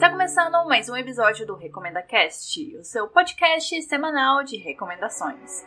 Está 0.00 0.08
começando 0.08 0.66
mais 0.66 0.88
um 0.88 0.96
episódio 0.96 1.46
do 1.46 1.54
Recomenda 1.54 2.00
Cast, 2.00 2.74
o 2.78 2.82
seu 2.82 3.06
podcast 3.06 3.82
semanal 3.82 4.42
de 4.42 4.56
recomendações. 4.56 5.62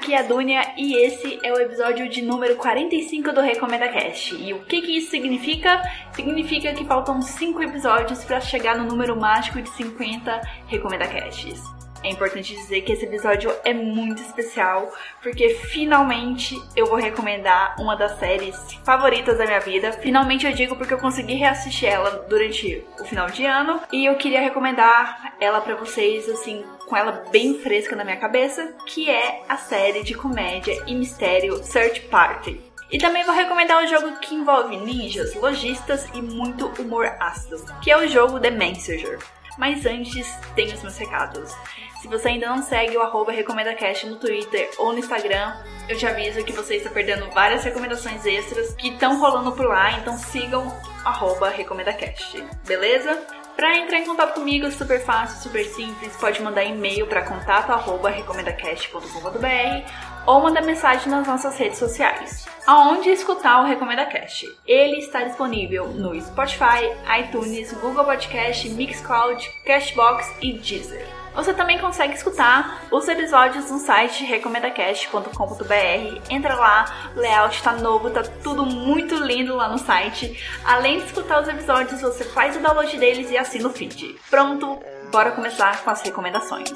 Aqui 0.00 0.14
é 0.14 0.20
a 0.20 0.22
Dunia 0.22 0.62
e 0.78 0.94
esse 0.94 1.38
é 1.42 1.52
o 1.52 1.60
episódio 1.60 2.08
de 2.08 2.22
número 2.22 2.56
45 2.56 3.32
do 3.32 3.42
Recomenda 3.42 3.86
Cast. 3.88 4.34
E 4.34 4.54
o 4.54 4.60
que, 4.60 4.80
que 4.80 4.96
isso 4.96 5.10
significa? 5.10 5.82
Significa 6.14 6.72
que 6.72 6.86
faltam 6.86 7.20
5 7.20 7.62
episódios 7.62 8.24
para 8.24 8.40
chegar 8.40 8.78
no 8.78 8.84
número 8.84 9.14
mágico 9.14 9.60
de 9.60 9.68
50 9.68 10.40
Recomenda 10.68 11.06
Casts. 11.06 11.79
É 12.02 12.10
importante 12.10 12.54
dizer 12.54 12.80
que 12.80 12.92
esse 12.92 13.04
episódio 13.04 13.52
é 13.62 13.74
muito 13.74 14.22
especial, 14.22 14.90
porque 15.22 15.50
finalmente 15.50 16.60
eu 16.74 16.86
vou 16.86 16.96
recomendar 16.96 17.76
uma 17.78 17.94
das 17.94 18.18
séries 18.18 18.56
favoritas 18.84 19.36
da 19.36 19.44
minha 19.44 19.60
vida. 19.60 19.92
Finalmente 19.92 20.46
eu 20.46 20.52
digo 20.52 20.76
porque 20.76 20.94
eu 20.94 20.98
consegui 20.98 21.34
reassistir 21.34 21.88
ela 21.88 22.24
durante 22.28 22.84
o 22.98 23.04
final 23.04 23.26
de 23.28 23.44
ano 23.44 23.80
e 23.92 24.06
eu 24.06 24.14
queria 24.16 24.40
recomendar 24.40 25.34
ela 25.40 25.60
para 25.60 25.74
vocês 25.74 26.28
assim, 26.28 26.64
com 26.86 26.96
ela 26.96 27.24
bem 27.30 27.58
fresca 27.58 27.94
na 27.94 28.04
minha 28.04 28.16
cabeça, 28.16 28.74
que 28.86 29.10
é 29.10 29.42
a 29.48 29.56
série 29.56 30.02
de 30.02 30.14
comédia 30.14 30.82
e 30.86 30.94
mistério 30.94 31.62
Search 31.62 32.00
Party. 32.02 32.60
E 32.90 32.98
também 32.98 33.24
vou 33.24 33.34
recomendar 33.34 33.82
um 33.82 33.86
jogo 33.86 34.16
que 34.18 34.34
envolve 34.34 34.76
ninjas, 34.76 35.34
lojistas 35.34 36.08
e 36.12 36.20
muito 36.20 36.66
humor 36.80 37.06
ácido, 37.20 37.64
que 37.80 37.90
é 37.90 37.96
o 37.96 38.08
jogo 38.08 38.40
The 38.40 38.50
Messenger. 38.50 39.18
Mas 39.60 39.84
antes, 39.84 40.26
tem 40.56 40.72
os 40.72 40.82
meus 40.82 40.96
recados. 40.96 41.54
Se 42.00 42.08
você 42.08 42.28
ainda 42.28 42.48
não 42.48 42.62
segue 42.62 42.96
o 42.96 43.02
arroba 43.02 43.30
RecomendaCast 43.30 44.06
no 44.06 44.16
Twitter 44.16 44.70
ou 44.78 44.90
no 44.94 44.98
Instagram, 44.98 45.54
eu 45.86 45.98
te 45.98 46.06
aviso 46.06 46.42
que 46.42 46.52
você 46.52 46.76
está 46.76 46.88
perdendo 46.88 47.30
várias 47.30 47.62
recomendações 47.62 48.24
extras 48.24 48.72
que 48.74 48.88
estão 48.88 49.20
rolando 49.20 49.52
por 49.52 49.66
lá, 49.66 49.98
então 49.98 50.16
sigam 50.16 50.66
arroba 51.04 51.50
RecomendaCast, 51.50 52.42
beleza? 52.66 53.22
Para 53.56 53.76
entrar 53.76 53.98
em 53.98 54.06
contato 54.06 54.34
comigo 54.34 54.70
super 54.70 55.04
fácil, 55.04 55.42
super 55.42 55.64
simples, 55.64 56.16
pode 56.16 56.40
mandar 56.42 56.64
e-mail 56.64 57.06
para 57.06 57.22
contato@recomendacast.com.br 57.22 59.90
ou 60.26 60.40
mandar 60.40 60.62
mensagem 60.62 61.10
nas 61.10 61.26
nossas 61.26 61.58
redes 61.58 61.78
sociais. 61.78 62.46
Aonde 62.66 63.10
escutar 63.10 63.62
o 63.62 63.66
RecomendaCast? 63.66 64.46
Ele 64.66 64.96
está 64.98 65.24
disponível 65.24 65.88
no 65.88 66.18
Spotify, 66.20 66.88
iTunes, 67.20 67.72
Google 67.74 68.04
Podcast, 68.04 68.68
Mixcloud, 68.70 69.46
Cashbox 69.66 70.32
e 70.40 70.54
Deezer. 70.54 71.19
Você 71.34 71.52
também 71.54 71.78
consegue 71.78 72.14
escutar 72.14 72.82
os 72.90 73.06
episódios 73.08 73.70
no 73.70 73.78
site 73.78 74.24
recomendacast.com.br. 74.24 76.20
Entra 76.28 76.54
lá, 76.54 77.12
o 77.16 77.20
layout 77.20 77.62
tá 77.62 77.72
novo, 77.72 78.10
tá 78.10 78.22
tudo 78.42 78.66
muito 78.66 79.14
lindo 79.14 79.54
lá 79.54 79.68
no 79.68 79.78
site. 79.78 80.42
Além 80.64 80.98
de 80.98 81.06
escutar 81.06 81.40
os 81.40 81.48
episódios, 81.48 82.00
você 82.00 82.24
faz 82.24 82.56
o 82.56 82.60
download 82.60 82.96
deles 82.98 83.30
e 83.30 83.38
assina 83.38 83.68
o 83.68 83.72
feed. 83.72 84.16
Pronto, 84.28 84.78
bora 85.10 85.30
começar 85.32 85.82
com 85.82 85.90
as 85.90 86.02
recomendações. 86.02 86.70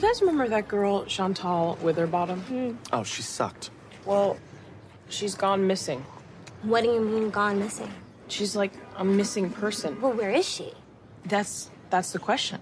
You 0.00 0.08
guys 0.08 0.22
remember 0.22 0.48
that 0.48 0.66
girl, 0.66 1.04
Chantal 1.04 1.76
Witherbottom? 1.82 2.38
Hmm. 2.44 2.70
Oh, 2.90 3.04
she 3.04 3.20
sucked. 3.20 3.70
Well, 4.06 4.38
she's 5.10 5.34
gone 5.34 5.66
missing. 5.66 6.04
What 6.62 6.84
do 6.84 6.90
you 6.90 7.00
mean 7.02 7.28
gone 7.28 7.58
missing? 7.58 7.92
She's 8.28 8.56
like 8.56 8.72
a 8.96 9.04
missing 9.04 9.50
person. 9.50 10.00
Well, 10.00 10.12
where 10.12 10.30
is 10.30 10.48
she? 10.48 10.72
That's 11.26 11.70
that's 11.90 12.12
the 12.12 12.18
question. 12.18 12.60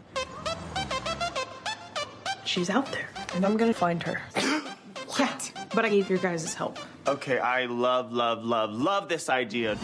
She's 2.45 2.71
out 2.71 2.91
there, 2.91 3.09
and 3.35 3.47
I'm 3.47 3.57
gonna 3.57 3.75
find 3.75 4.03
her. 4.03 4.21
what? 5.17 5.53
But 5.75 5.85
I 5.85 5.91
need 5.91 6.09
your 6.09 6.19
guys' 6.19 6.55
help. 6.55 6.79
Okay, 7.07 7.39
I 7.39 7.67
love, 7.67 8.13
love, 8.13 8.45
love, 8.45 8.73
love 8.73 9.09
this 9.09 9.29
idea. 9.29 9.79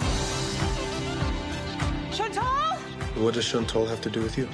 Chantal! 2.11 2.45
What 3.23 3.35
does 3.35 3.49
Chantal 3.49 3.87
have 3.87 4.01
to 4.01 4.11
do 4.11 4.23
with 4.23 4.37
you? 4.37 4.49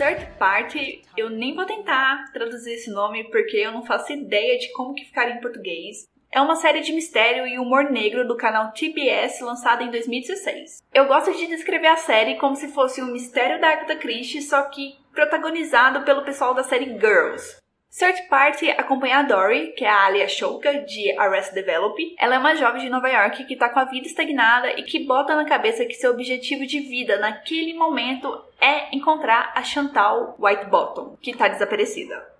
Third 0.00 0.38
Party, 0.38 1.02
eu 1.14 1.28
nem 1.28 1.54
vou 1.54 1.66
tentar 1.66 2.32
traduzir 2.32 2.72
esse 2.72 2.90
nome 2.90 3.24
porque 3.24 3.58
eu 3.58 3.70
não 3.70 3.84
faço 3.84 4.10
ideia 4.10 4.58
de 4.58 4.72
como 4.72 4.94
que 4.94 5.04
ficaria 5.04 5.34
em 5.34 5.42
português. 5.42 6.08
É 6.32 6.40
uma 6.40 6.56
série 6.56 6.80
de 6.80 6.90
mistério 6.90 7.46
e 7.46 7.58
humor 7.58 7.90
negro 7.90 8.26
do 8.26 8.34
canal 8.34 8.72
TBS 8.72 9.42
lançada 9.42 9.82
em 9.82 9.90
2016. 9.90 10.78
Eu 10.94 11.06
gosto 11.06 11.30
de 11.34 11.46
descrever 11.48 11.88
a 11.88 11.98
série 11.98 12.38
como 12.38 12.56
se 12.56 12.68
fosse 12.68 13.02
um 13.02 13.12
mistério 13.12 13.60
da 13.60 13.72
Agatha 13.72 13.96
Christie, 13.96 14.40
só 14.40 14.62
que 14.70 14.94
protagonizado 15.12 16.02
pelo 16.02 16.24
pessoal 16.24 16.54
da 16.54 16.62
série 16.62 16.98
Girls. 16.98 17.59
Third 17.98 18.28
Party 18.28 18.70
acompanha 18.70 19.18
a 19.18 19.22
Dory, 19.22 19.72
que 19.72 19.84
é 19.84 19.88
a 19.88 20.06
Alia 20.06 20.28
Shouka 20.28 20.84
de 20.84 21.10
Arrested 21.18 21.56
Develop. 21.56 21.96
Ela 22.18 22.36
é 22.36 22.38
uma 22.38 22.54
jovem 22.54 22.82
de 22.82 22.88
Nova 22.88 23.08
York 23.08 23.44
que 23.44 23.56
tá 23.56 23.68
com 23.68 23.80
a 23.80 23.84
vida 23.84 24.06
estagnada 24.06 24.78
e 24.78 24.84
que 24.84 25.04
bota 25.04 25.34
na 25.34 25.44
cabeça 25.44 25.84
que 25.84 25.94
seu 25.94 26.12
objetivo 26.12 26.64
de 26.64 26.78
vida 26.78 27.18
naquele 27.18 27.74
momento 27.74 28.32
é 28.60 28.94
encontrar 28.94 29.52
a 29.56 29.64
Chantal 29.64 30.36
Whitebottom, 30.38 31.16
que 31.20 31.36
tá 31.36 31.48
desaparecida. 31.48 32.39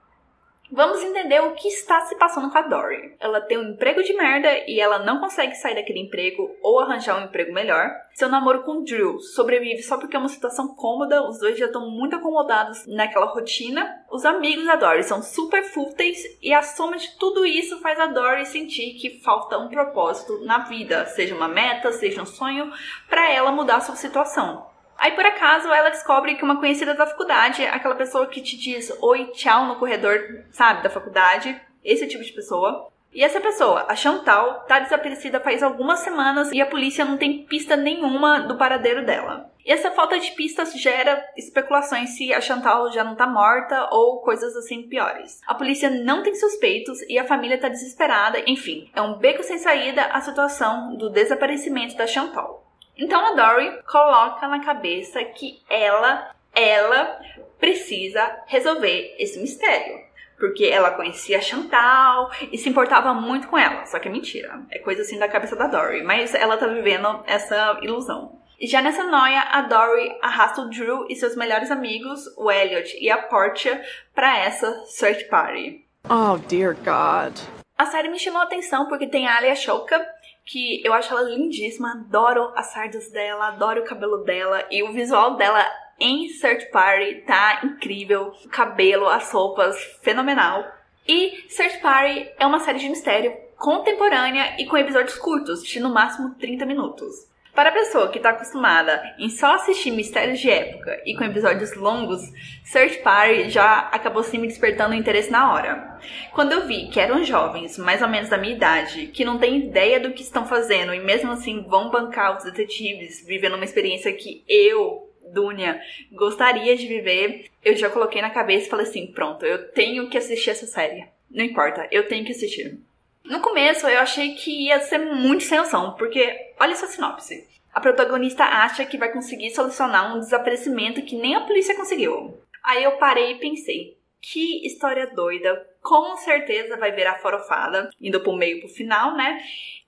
Vamos 0.73 1.03
entender 1.03 1.41
o 1.41 1.53
que 1.55 1.67
está 1.67 2.01
se 2.03 2.15
passando 2.15 2.49
com 2.49 2.57
a 2.57 2.63
Dory. 2.63 3.17
Ela 3.19 3.41
tem 3.41 3.59
um 3.59 3.71
emprego 3.71 4.05
de 4.05 4.13
merda 4.13 4.49
e 4.69 4.79
ela 4.79 5.01
não 5.01 5.19
consegue 5.19 5.57
sair 5.57 5.75
daquele 5.75 5.99
emprego 5.99 6.57
ou 6.63 6.79
arranjar 6.79 7.21
um 7.21 7.25
emprego 7.25 7.53
melhor. 7.53 7.91
Seu 8.15 8.29
namoro 8.29 8.63
com 8.63 8.85
Drew 8.85 9.19
sobrevive 9.19 9.83
só 9.83 9.99
porque 9.99 10.15
é 10.15 10.19
uma 10.19 10.29
situação 10.29 10.77
cômoda, 10.77 11.27
os 11.29 11.41
dois 11.41 11.59
já 11.59 11.67
estão 11.67 11.91
muito 11.91 12.15
acomodados 12.15 12.87
naquela 12.87 13.27
rotina. 13.27 14.05
Os 14.09 14.25
amigos 14.25 14.65
da 14.65 14.77
Dory 14.77 15.03
são 15.03 15.21
super 15.21 15.65
fúteis 15.65 16.19
e 16.41 16.55
a 16.55 16.63
soma 16.63 16.97
de 16.97 17.19
tudo 17.19 17.45
isso 17.45 17.81
faz 17.81 17.99
a 17.99 18.07
Dory 18.07 18.47
sentir 18.47 18.95
que 18.95 19.21
falta 19.25 19.59
um 19.59 19.69
propósito 19.69 20.45
na 20.45 20.61
vida, 20.61 21.05
seja 21.07 21.35
uma 21.35 21.49
meta, 21.49 21.91
seja 21.91 22.23
um 22.23 22.27
sonho, 22.27 22.73
para 23.09 23.29
ela 23.29 23.51
mudar 23.51 23.81
sua 23.81 23.97
situação. 23.97 24.70
Aí, 25.01 25.13
por 25.13 25.25
acaso, 25.25 25.73
ela 25.73 25.89
descobre 25.89 26.35
que 26.35 26.45
uma 26.45 26.61
conhecida 26.61 26.93
da 26.93 27.07
faculdade, 27.07 27.65
aquela 27.65 27.95
pessoa 27.95 28.27
que 28.27 28.43
te 28.43 28.55
diz 28.55 28.93
oi, 29.01 29.31
tchau 29.33 29.65
no 29.65 29.77
corredor, 29.77 30.45
sabe, 30.51 30.83
da 30.83 30.91
faculdade, 30.91 31.59
esse 31.83 32.07
tipo 32.07 32.23
de 32.23 32.31
pessoa. 32.33 32.93
E 33.11 33.25
essa 33.25 33.41
pessoa, 33.41 33.87
a 33.89 33.97
Chantal, 33.97 34.67
tá 34.69 34.79
desaparecida 34.79 35.41
faz 35.41 35.63
algumas 35.63 36.01
semanas 36.01 36.53
e 36.53 36.61
a 36.61 36.67
polícia 36.67 37.03
não 37.03 37.17
tem 37.17 37.45
pista 37.47 37.77
nenhuma 37.77 38.41
do 38.41 38.59
paradeiro 38.59 39.05
dela. 39.05 39.51
E 39.65 39.73
essa 39.73 39.91
falta 39.91 40.21
de 40.21 40.33
pistas 40.33 40.75
gera 40.75 41.27
especulações 41.35 42.11
se 42.11 42.35
a 42.35 42.41
Chantal 42.41 42.93
já 42.93 43.03
não 43.03 43.17
tá 43.17 43.27
morta 43.27 43.89
ou 43.91 44.21
coisas 44.21 44.55
assim 44.55 44.83
piores. 44.83 45.41
A 45.47 45.55
polícia 45.55 45.89
não 45.89 46.23
tem 46.23 46.35
suspeitos 46.35 47.01
e 47.09 47.19
a 47.19 47.27
família 47.27 47.59
tá 47.59 47.71
desesperada, 47.71 48.43
enfim, 48.47 48.91
é 48.95 49.01
um 49.01 49.19
beco 49.19 49.43
sem 49.43 49.57
saída 49.57 50.05
a 50.13 50.21
situação 50.21 50.95
do 50.95 51.09
desaparecimento 51.09 51.97
da 51.97 52.07
Chantal. 52.07 52.70
Então 53.01 53.25
a 53.25 53.33
Dory 53.33 53.83
coloca 53.91 54.47
na 54.47 54.63
cabeça 54.63 55.25
que 55.25 55.63
ela, 55.71 56.31
ela 56.55 57.19
precisa 57.59 58.43
resolver 58.47 59.17
esse 59.19 59.41
mistério. 59.41 59.99
Porque 60.39 60.67
ela 60.67 60.91
conhecia 60.91 61.39
a 61.39 61.43
Chantal 61.43 62.31
e 62.53 62.59
se 62.59 62.69
importava 62.69 63.13
muito 63.15 63.49
com 63.49 63.59
ela. 63.59 63.85
Só 63.87 63.99
que 63.99 64.09
é 64.09 64.11
mentira. 64.11 64.61
É 64.71 64.79
coisa 64.79 65.03
assim 65.03 65.19
da 65.19 65.29
cabeça 65.29 65.57
da 65.57 65.67
Dory. 65.67 66.03
Mas 66.03 66.35
ela 66.35 66.57
tá 66.57 66.67
vivendo 66.67 67.23
essa 67.27 67.79
ilusão. 67.83 68.39
E 68.59 68.67
já 68.67 68.83
nessa 68.83 69.05
noia, 69.05 69.41
a 69.41 69.63
Dory 69.63 70.19
arrasta 70.21 70.61
o 70.61 70.69
Drew 70.69 71.07
e 71.09 71.17
seus 71.17 71.35
melhores 71.35 71.71
amigos, 71.71 72.27
o 72.37 72.51
Elliot 72.51 72.97
e 73.01 73.11
a 73.11 73.17
Portia, 73.17 73.83
para 74.15 74.39
essa 74.39 74.85
search 74.85 75.25
party. 75.27 75.87
Oh 76.05 76.37
dear 76.37 76.75
God. 76.75 77.39
A 77.81 77.87
série 77.87 78.11
me 78.11 78.19
chamou 78.19 78.43
a 78.43 78.45
atenção 78.45 78.87
porque 78.89 79.07
tem 79.07 79.27
a 79.27 79.39
Alia 79.39 79.57
Shouka, 79.57 80.07
que 80.45 80.85
eu 80.85 80.93
acho 80.93 81.13
ela 81.13 81.29
lindíssima, 81.29 81.93
adoro 81.93 82.53
as 82.55 82.73
sardas 82.73 83.11
dela, 83.11 83.49
adoro 83.49 83.83
o 83.83 83.85
cabelo 83.85 84.19
dela 84.19 84.67
e 84.71 84.83
o 84.83 84.93
visual 84.93 85.37
dela 85.37 85.65
em 85.99 86.29
Search 86.29 86.71
Party 86.71 87.23
tá 87.27 87.61
incrível, 87.63 88.33
o 88.45 88.49
cabelo, 88.49 89.09
as 89.09 89.31
roupas, 89.31 89.77
fenomenal. 90.03 90.65
E 91.07 91.45
Search 91.49 91.79
Party 91.79 92.31
é 92.39 92.47
uma 92.47 92.61
série 92.61 92.79
de 92.79 92.89
mistério 92.89 93.37
contemporânea 93.57 94.57
e 94.59 94.67
com 94.67 94.77
episódios 94.79 95.17
curtos, 95.17 95.63
de 95.63 95.79
no 95.79 95.91
máximo 95.91 96.35
30 96.37 96.65
minutos. 96.65 97.30
Para 97.55 97.71
a 97.71 97.73
pessoa 97.73 98.09
que 98.09 98.19
está 98.19 98.31
acostumada 98.31 99.03
em 99.19 99.29
só 99.29 99.55
assistir 99.55 99.91
mistérios 99.91 100.39
de 100.39 100.49
época 100.49 101.03
e 101.05 101.17
com 101.17 101.25
episódios 101.25 101.75
longos, 101.75 102.23
Search 102.65 102.99
Party 102.99 103.51
já 103.51 103.89
acabou 103.93 104.23
se 104.23 104.39
me 104.39 104.47
despertando 104.47 104.95
interesse 104.95 105.31
na 105.31 105.53
hora. 105.53 105.99
Quando 106.33 106.53
eu 106.53 106.67
vi 106.67 106.89
que 106.89 107.01
eram 107.01 107.25
jovens, 107.25 107.77
mais 107.77 108.01
ou 108.03 108.09
menos 108.09 108.29
da 108.29 108.39
minha 108.39 108.55
idade, 108.55 109.09
que 109.09 109.25
não 109.25 109.39
têm 109.39 109.67
ideia 109.67 109.99
do 109.99 110.13
que 110.13 110.23
estão 110.23 110.47
fazendo 110.47 110.95
e 110.95 111.01
mesmo 111.01 111.33
assim 111.33 111.63
vão 111.69 111.91
bancar 111.91 112.37
os 112.37 112.45
detetives, 112.45 113.27
vivendo 113.27 113.57
uma 113.57 113.65
experiência 113.65 114.13
que 114.13 114.45
eu, 114.49 115.11
Dunia, 115.33 115.81
gostaria 116.13 116.77
de 116.77 116.87
viver, 116.87 117.47
eu 117.65 117.77
já 117.77 117.91
coloquei 117.91 118.23
na 118.23 118.31
cabeça 118.31 118.67
e 118.67 118.71
falei 118.71 118.87
assim: 118.87 119.07
pronto, 119.09 119.45
eu 119.45 119.71
tenho 119.73 120.09
que 120.09 120.19
assistir 120.19 120.51
essa 120.51 120.67
série. 120.67 121.05
Não 121.31 121.45
importa, 121.45 121.87
eu 121.91 122.09
tenho 122.09 122.25
que 122.25 122.33
assistir. 122.33 122.79
No 123.25 123.41
começo 123.41 123.87
eu 123.87 124.01
achei 124.01 124.35
que 124.35 124.67
ia 124.67 124.81
ser 124.81 124.99
muito 124.99 125.45
sem 125.45 125.59
noção, 125.59 125.95
porque 125.95 126.55
olha 126.59 126.73
essa 126.73 126.87
sinopse. 126.87 127.49
A 127.73 127.81
protagonista 127.81 128.45
acha 128.45 128.85
que 128.85 128.99
vai 128.99 129.13
conseguir 129.13 129.51
solucionar 129.51 130.15
um 130.15 130.21
desaparecimento 130.21 131.03
que 131.03 131.17
nem 131.17 131.37
a 131.37 131.43
polícia 131.43 131.77
conseguiu. 131.77 132.41
Aí 132.65 132.83
eu 132.83 132.99
parei 132.99 133.33
e 133.33 133.39
pensei, 133.39 133.97
que 134.21 134.67
história 134.67 135.07
doida, 135.07 135.67
com 135.81 136.17
certeza 136.17 136.77
vai 136.77 136.93
virar 136.93 137.21
farofada, 137.21 137.91
indo 138.01 138.21
pro 138.21 138.37
meio 138.37 138.61
pro 138.61 138.69
final, 138.69 139.17
né? 139.17 139.41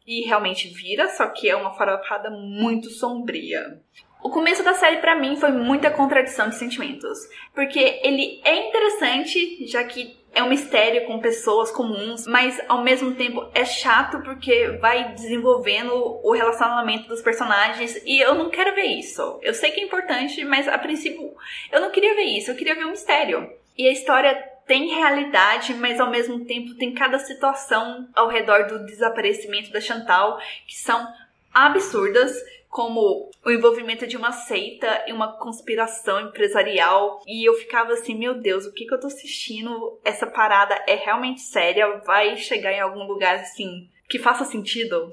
E 0.07 0.23
realmente 0.23 0.69
vira, 0.69 1.09
só 1.09 1.27
que 1.27 1.49
é 1.49 1.57
uma 1.57 1.75
farofada 1.75 2.31
muito 2.31 2.89
sombria. 2.89 3.81
O 4.23 4.31
começo 4.31 4.63
da 4.63 4.75
série 4.75 4.99
para 4.99 5.17
mim 5.17 5.37
foi 5.37 5.51
muita 5.51 5.91
contradição 5.91 6.49
de 6.49 6.55
sentimentos, 6.55 7.19
porque 7.53 8.01
ele 8.03 8.41
é 8.45 8.69
interessante, 8.69 9.67
já 9.67 9.83
que 9.85 10.17
é 10.35 10.43
um 10.43 10.49
mistério 10.49 11.07
com 11.07 11.19
pessoas 11.19 11.71
comuns, 11.71 12.27
mas 12.27 12.59
ao 12.69 12.83
mesmo 12.83 13.15
tempo 13.15 13.47
é 13.55 13.65
chato 13.65 14.21
porque 14.23 14.79
vai 14.81 15.13
desenvolvendo 15.13 15.93
o 15.95 16.33
relacionamento 16.33 17.09
dos 17.09 17.21
personagens 17.21 18.01
e 18.05 18.19
eu 18.21 18.35
não 18.35 18.49
quero 18.49 18.75
ver 18.75 18.87
isso. 18.87 19.39
Eu 19.43 19.53
sei 19.53 19.71
que 19.71 19.81
é 19.81 19.85
importante, 19.85 20.45
mas 20.45 20.67
a 20.67 20.79
princípio 20.79 21.35
eu 21.71 21.81
não 21.81 21.91
queria 21.91 22.15
ver 22.15 22.25
isso, 22.25 22.51
eu 22.51 22.57
queria 22.57 22.75
ver 22.75 22.87
um 22.87 22.91
mistério. 22.91 23.51
E 23.77 23.87
a 23.87 23.93
história 23.93 24.35
tem 24.67 24.95
realidade, 24.95 25.75
mas 25.75 26.01
ao 26.01 26.11
mesmo 26.11 26.45
tempo 26.45 26.75
tem 26.77 26.95
cada 26.95 27.19
situação 27.19 28.09
ao 28.15 28.29
redor 28.29 28.69
do 28.69 28.87
desaparecimento 28.87 29.71
da 29.71 29.81
Chantal 29.81 30.39
que 30.67 30.75
são 30.77 31.07
absurdas 31.53 32.33
como 32.73 33.29
o 33.45 33.51
envolvimento 33.51 34.07
de 34.07 34.17
uma 34.17 34.33
seita 34.33 35.05
e 35.07 35.13
uma 35.13 35.39
conspiração 35.39 36.23
empresarial. 36.23 37.21
E 37.27 37.47
eu 37.47 37.53
ficava 37.53 37.93
assim, 37.93 38.19
meu 38.19 38.41
Deus, 38.41 38.65
o 38.65 38.73
que, 38.73 38.87
que 38.87 38.95
eu 38.95 38.99
tô 38.99 39.09
assistindo? 39.09 40.01
Essa 40.03 40.27
parada 40.27 40.83
é 40.89 40.95
realmente 40.95 41.43
séria? 41.43 41.99
Vai 41.99 42.39
chegar 42.39 42.73
em 42.73 42.81
algum 42.81 43.07
lugar 43.07 43.35
assim 43.35 43.91
que 44.09 44.19
faça 44.19 44.47
sentido? 44.47 45.13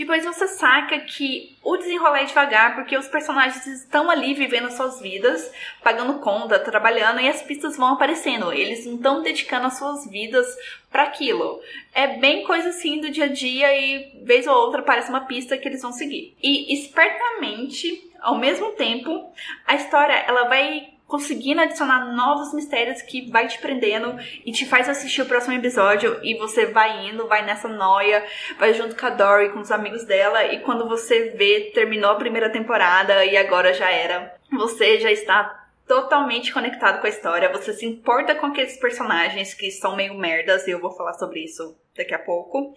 Depois 0.00 0.24
você 0.24 0.48
saca 0.48 0.98
que 1.00 1.58
o 1.62 1.76
desenrolar 1.76 2.22
é 2.22 2.24
devagar 2.24 2.74
porque 2.74 2.96
os 2.96 3.06
personagens 3.06 3.66
estão 3.66 4.10
ali 4.10 4.32
vivendo 4.32 4.70
suas 4.70 4.98
vidas, 4.98 5.52
pagando 5.84 6.20
conta, 6.20 6.58
trabalhando 6.58 7.20
e 7.20 7.28
as 7.28 7.42
pistas 7.42 7.76
vão 7.76 7.88
aparecendo. 7.88 8.50
Eles 8.50 8.86
não 8.86 8.94
estão 8.94 9.22
dedicando 9.22 9.66
as 9.66 9.76
suas 9.76 10.08
vidas 10.08 10.46
para 10.90 11.02
aquilo. 11.02 11.60
É 11.92 12.16
bem 12.16 12.44
coisa 12.44 12.70
assim 12.70 12.98
do 12.98 13.10
dia 13.10 13.26
a 13.26 13.28
dia 13.28 13.78
e 13.78 14.24
vez 14.24 14.46
ou 14.46 14.54
outra 14.54 14.80
aparece 14.80 15.10
uma 15.10 15.26
pista 15.26 15.58
que 15.58 15.68
eles 15.68 15.82
vão 15.82 15.92
seguir. 15.92 16.34
E 16.42 16.72
espertamente, 16.72 18.10
ao 18.22 18.38
mesmo 18.38 18.72
tempo, 18.72 19.30
a 19.66 19.74
história 19.74 20.14
ela 20.14 20.44
vai 20.44 20.94
conseguindo 21.10 21.60
adicionar 21.60 22.14
novos 22.14 22.54
mistérios 22.54 23.02
que 23.02 23.28
vai 23.30 23.48
te 23.48 23.58
prendendo 23.58 24.16
e 24.46 24.52
te 24.52 24.64
faz 24.64 24.88
assistir 24.88 25.22
o 25.22 25.26
próximo 25.26 25.54
episódio 25.54 26.18
e 26.22 26.38
você 26.38 26.66
vai 26.66 27.08
indo, 27.08 27.26
vai 27.26 27.44
nessa 27.44 27.68
noia, 27.68 28.24
vai 28.58 28.72
junto 28.72 28.96
com 28.96 29.06
a 29.06 29.10
Dory, 29.10 29.50
com 29.50 29.58
os 29.58 29.72
amigos 29.72 30.04
dela 30.04 30.44
e 30.46 30.60
quando 30.60 30.88
você 30.88 31.30
vê, 31.30 31.72
terminou 31.74 32.12
a 32.12 32.14
primeira 32.14 32.48
temporada 32.48 33.24
e 33.24 33.36
agora 33.36 33.74
já 33.74 33.90
era. 33.90 34.34
Você 34.52 35.00
já 35.00 35.10
está 35.10 35.66
totalmente 35.86 36.52
conectado 36.52 37.00
com 37.00 37.06
a 37.08 37.10
história, 37.10 37.50
você 37.50 37.72
se 37.72 37.84
importa 37.84 38.36
com 38.36 38.46
aqueles 38.46 38.78
personagens 38.78 39.52
que 39.52 39.72
são 39.72 39.96
meio 39.96 40.14
merdas, 40.14 40.64
e 40.68 40.70
eu 40.70 40.80
vou 40.80 40.92
falar 40.92 41.14
sobre 41.14 41.40
isso 41.40 41.76
daqui 42.00 42.14
a 42.14 42.18
pouco. 42.18 42.74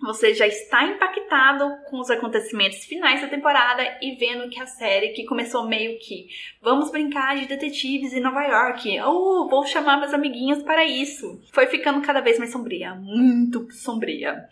Você 0.00 0.34
já 0.34 0.46
está 0.46 0.84
impactado 0.84 1.76
com 1.88 2.00
os 2.00 2.10
acontecimentos 2.10 2.84
finais 2.84 3.20
da 3.20 3.28
temporada 3.28 3.82
e 4.00 4.16
vendo 4.16 4.48
que 4.48 4.60
a 4.60 4.66
série 4.66 5.10
que 5.10 5.24
começou 5.24 5.68
meio 5.68 5.98
que 5.98 6.26
vamos 6.60 6.90
brincar 6.90 7.36
de 7.36 7.46
detetives 7.46 8.12
em 8.12 8.20
Nova 8.20 8.42
York, 8.42 9.00
oh, 9.00 9.48
vou 9.48 9.64
chamar 9.66 9.98
meus 9.98 10.12
amiguinhos 10.12 10.62
para 10.62 10.84
isso, 10.84 11.40
foi 11.52 11.66
ficando 11.66 12.02
cada 12.02 12.20
vez 12.20 12.38
mais 12.38 12.50
sombria, 12.50 12.94
muito 12.94 13.70
sombria. 13.72 14.48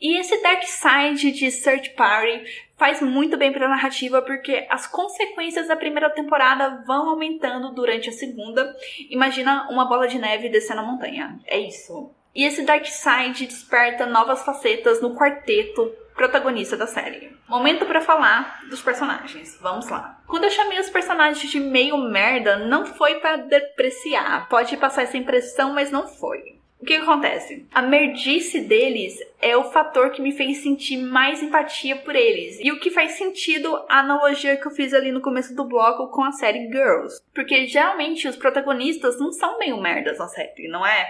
E 0.00 0.18
esse 0.18 0.42
dark 0.42 0.62
side 0.64 1.32
de 1.32 1.50
Search 1.50 1.90
Party 1.90 2.44
faz 2.76 3.00
muito 3.00 3.36
bem 3.36 3.52
para 3.52 3.66
a 3.66 3.70
narrativa 3.70 4.20
porque 4.20 4.66
as 4.68 4.86
consequências 4.86 5.68
da 5.68 5.76
primeira 5.76 6.10
temporada 6.10 6.82
vão 6.86 7.08
aumentando 7.08 7.72
durante 7.72 8.10
a 8.10 8.12
segunda. 8.12 8.76
Imagina 9.08 9.68
uma 9.70 9.86
bola 9.86 10.06
de 10.06 10.18
neve 10.18 10.48
descendo 10.48 10.80
a 10.80 10.84
montanha. 10.84 11.40
É 11.46 11.58
isso. 11.58 12.10
E 12.34 12.44
esse 12.44 12.62
dark 12.62 12.84
side 12.86 13.46
desperta 13.46 14.06
novas 14.06 14.44
facetas 14.44 15.00
no 15.00 15.14
quarteto 15.14 15.92
protagonista 16.14 16.76
da 16.76 16.86
série. 16.86 17.32
Momento 17.48 17.84
para 17.86 18.00
falar 18.00 18.62
dos 18.68 18.80
personagens. 18.80 19.58
Vamos 19.60 19.88
lá. 19.88 20.20
Quando 20.26 20.44
eu 20.44 20.50
chamei 20.50 20.78
os 20.78 20.90
personagens 20.90 21.50
de 21.50 21.60
meio 21.60 21.98
merda, 21.98 22.56
não 22.56 22.86
foi 22.86 23.16
para 23.16 23.36
depreciar. 23.36 24.48
Pode 24.48 24.76
passar 24.76 25.02
essa 25.02 25.16
impressão, 25.16 25.72
mas 25.72 25.90
não 25.90 26.08
foi. 26.08 26.54
O 26.80 26.86
que, 26.86 26.96
que 26.96 27.02
acontece? 27.02 27.66
A 27.72 27.80
merdice 27.80 28.60
deles 28.60 29.18
é 29.40 29.56
o 29.56 29.64
fator 29.64 30.10
que 30.10 30.20
me 30.20 30.32
fez 30.36 30.58
sentir 30.58 30.98
mais 30.98 31.42
empatia 31.42 31.96
por 31.96 32.14
eles. 32.14 32.58
E 32.60 32.70
o 32.70 32.78
que 32.78 32.90
faz 32.90 33.12
sentido 33.12 33.74
a 33.88 34.00
analogia 34.00 34.56
que 34.58 34.66
eu 34.66 34.70
fiz 34.70 34.92
ali 34.92 35.10
no 35.10 35.22
começo 35.22 35.54
do 35.54 35.64
bloco 35.64 36.08
com 36.08 36.22
a 36.22 36.32
série 36.32 36.66
Girls. 36.66 37.22
Porque 37.34 37.66
geralmente 37.66 38.28
os 38.28 38.36
protagonistas 38.36 39.18
não 39.18 39.32
são 39.32 39.58
meio 39.58 39.80
merdas 39.80 40.18
na 40.18 40.28
série, 40.28 40.68
não 40.68 40.84
é? 40.84 41.08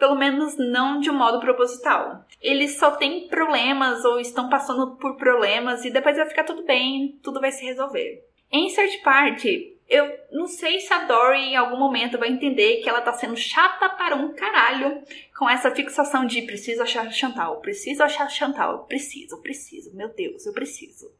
Pelo 0.00 0.16
menos 0.16 0.56
não 0.56 0.98
de 0.98 1.10
um 1.10 1.14
modo 1.14 1.38
proposital. 1.38 2.24
Eles 2.40 2.78
só 2.78 2.92
têm 2.92 3.28
problemas 3.28 4.04
ou 4.04 4.18
estão 4.18 4.48
passando 4.48 4.96
por 4.96 5.16
problemas 5.16 5.84
e 5.84 5.90
depois 5.90 6.16
vai 6.16 6.26
ficar 6.26 6.42
tudo 6.42 6.64
bem, 6.64 7.18
tudo 7.22 7.40
vai 7.40 7.52
se 7.52 7.64
resolver. 7.64 8.24
Em 8.50 8.68
Search 8.70 8.98
Party, 9.02 9.76
eu 9.86 10.10
não 10.32 10.46
sei 10.46 10.80
se 10.80 10.92
a 10.92 11.04
Dory 11.04 11.40
em 11.40 11.56
algum 11.56 11.76
momento 11.76 12.16
vai 12.16 12.30
entender 12.30 12.76
que 12.76 12.88
ela 12.88 13.02
tá 13.02 13.12
sendo 13.12 13.36
chata 13.36 13.90
para 13.90 14.16
um 14.16 14.32
caralho 14.32 15.02
com 15.36 15.50
essa 15.50 15.70
fixação 15.70 16.24
de 16.24 16.42
preciso 16.42 16.82
achar 16.82 17.12
Chantal, 17.12 17.60
preciso 17.60 18.02
achar 18.02 18.28
Chantal, 18.30 18.86
preciso, 18.86 19.42
preciso, 19.42 19.94
meu 19.94 20.08
Deus, 20.08 20.46
eu 20.46 20.52
preciso. 20.52 21.12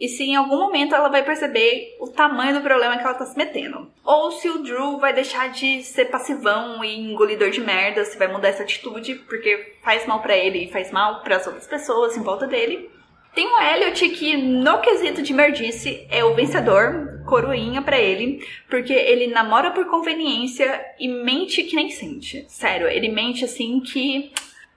E 0.00 0.08
se 0.08 0.24
em 0.24 0.34
algum 0.34 0.56
momento 0.56 0.94
ela 0.94 1.10
vai 1.10 1.22
perceber 1.22 1.96
o 2.00 2.08
tamanho 2.08 2.54
do 2.54 2.62
problema 2.62 2.96
que 2.96 3.04
ela 3.04 3.12
tá 3.12 3.26
se 3.26 3.36
metendo. 3.36 3.92
Ou 4.02 4.30
se 4.30 4.48
o 4.48 4.62
Drew 4.62 4.98
vai 4.98 5.12
deixar 5.12 5.50
de 5.50 5.82
ser 5.82 6.06
passivão 6.06 6.82
e 6.82 6.98
engolidor 6.98 7.50
de 7.50 7.60
merda, 7.60 8.02
se 8.06 8.16
vai 8.16 8.26
mudar 8.26 8.48
essa 8.48 8.62
atitude, 8.62 9.16
porque 9.28 9.74
faz 9.84 10.06
mal 10.06 10.22
para 10.22 10.34
ele 10.34 10.64
e 10.64 10.72
faz 10.72 10.90
mal 10.90 11.22
para 11.22 11.36
as 11.36 11.46
outras 11.46 11.66
pessoas 11.66 12.16
em 12.16 12.22
volta 12.22 12.46
dele. 12.46 12.90
Tem 13.34 13.46
o 13.46 13.60
Elliot 13.60 14.08
que, 14.08 14.36
no 14.38 14.80
quesito 14.80 15.20
de 15.22 15.34
merdice, 15.34 16.06
é 16.10 16.24
o 16.24 16.34
vencedor, 16.34 17.22
coroinha 17.26 17.82
para 17.82 18.00
ele, 18.00 18.44
porque 18.68 18.94
ele 18.94 19.28
namora 19.28 19.70
por 19.70 19.84
conveniência 19.84 20.82
e 20.98 21.08
mente 21.08 21.62
que 21.62 21.76
nem 21.76 21.90
sente. 21.90 22.44
Sério, 22.48 22.88
ele 22.88 23.08
mente 23.08 23.44
assim 23.44 23.80
que. 23.80 24.32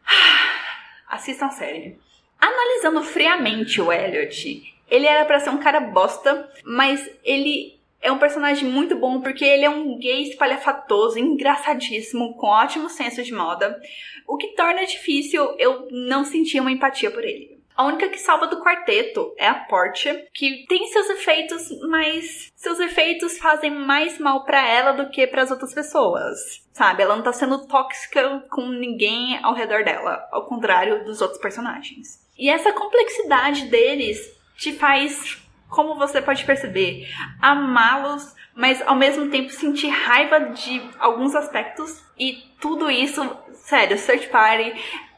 Assistam 1.08 1.46
a 1.46 1.52
série. 1.52 1.98
Analisando 2.40 3.04
friamente 3.04 3.80
o 3.80 3.92
Elliot, 3.92 4.73
ele 4.90 5.06
era 5.06 5.26
para 5.26 5.40
ser 5.40 5.50
um 5.50 5.58
cara 5.58 5.80
bosta, 5.80 6.50
mas 6.64 7.10
ele 7.24 7.80
é 8.02 8.12
um 8.12 8.20
personagem 8.20 8.68
muito 8.68 8.96
bom 8.96 9.22
porque 9.22 9.46
ele 9.46 9.64
é 9.64 9.70
um 9.70 9.98
gay 9.98 10.24
espalhafatoso, 10.24 11.18
engraçadíssimo, 11.18 12.36
com 12.36 12.48
ótimo 12.48 12.90
senso 12.90 13.24
de 13.24 13.34
moda, 13.34 13.80
o 14.28 14.36
que 14.36 14.56
torna 14.56 14.86
difícil 14.86 15.56
eu 15.58 15.88
não 15.90 16.26
sentir 16.26 16.60
uma 16.60 16.72
empatia 16.72 17.10
por 17.10 17.24
ele. 17.24 17.54
A 17.76 17.86
única 17.86 18.08
que 18.08 18.20
salva 18.20 18.46
do 18.46 18.62
quarteto 18.62 19.34
é 19.36 19.48
a 19.48 19.56
Portia, 19.56 20.28
que 20.32 20.66
tem 20.68 20.86
seus 20.88 21.10
efeitos, 21.10 21.70
mas 21.90 22.52
seus 22.56 22.80
efeitos 22.80 23.40
fazem 23.40 23.72
mais 23.72 24.20
mal 24.20 24.46
para 24.46 24.68
ela 24.68 24.92
do 24.92 25.10
que 25.10 25.26
para 25.26 25.42
as 25.42 25.50
outras 25.50 25.74
pessoas. 25.74 26.62
Sabe? 26.72 27.02
Ela 27.02 27.16
não 27.16 27.24
tá 27.24 27.34
sendo 27.34 27.66
tóxica 27.66 28.46
com 28.52 28.68
ninguém 28.68 29.40
ao 29.42 29.56
redor 29.56 29.84
dela, 29.84 30.28
ao 30.32 30.46
contrário 30.46 31.04
dos 31.04 31.20
outros 31.20 31.42
personagens. 31.42 32.24
E 32.38 32.48
essa 32.48 32.72
complexidade 32.74 33.66
deles 33.66 34.20
te 34.58 34.74
faz, 34.74 35.42
como 35.70 35.96
você 35.96 36.22
pode 36.22 36.44
perceber, 36.46 37.08
amá-los, 37.42 38.34
mas 38.56 38.82
ao 38.84 38.96
mesmo 38.96 39.30
tempo 39.30 39.50
sentir 39.50 39.90
raiva 39.90 40.40
de 40.52 40.82
alguns 41.00 41.36
aspectos 41.36 42.04
e 42.18 42.44
tudo 42.62 42.90
isso, 42.90 43.28
sério, 43.54 43.98
Search 43.98 44.28
Party 44.28 44.74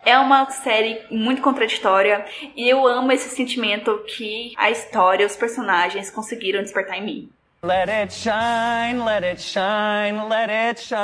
é 0.06 0.18
uma 0.18 0.50
série 0.50 1.02
muito 1.10 1.42
contraditória 1.42 2.26
e 2.56 2.70
eu 2.70 2.88
amo 2.88 3.12
esse 3.12 3.36
sentimento 3.36 4.04
que 4.16 4.54
a 4.56 4.70
história, 4.70 5.26
os 5.26 5.36
personagens 5.36 6.10
conseguiram 6.12 6.62
despertar 6.62 6.98
em 6.98 7.04
mim. 7.04 7.30
Let 7.64 7.90
it 7.90 8.14
shine, 8.14 9.04
let 9.04 9.24
it 9.24 9.42
shine, 9.42 10.30
let 10.30 10.52
it 10.52 10.80
shine. 10.80 10.96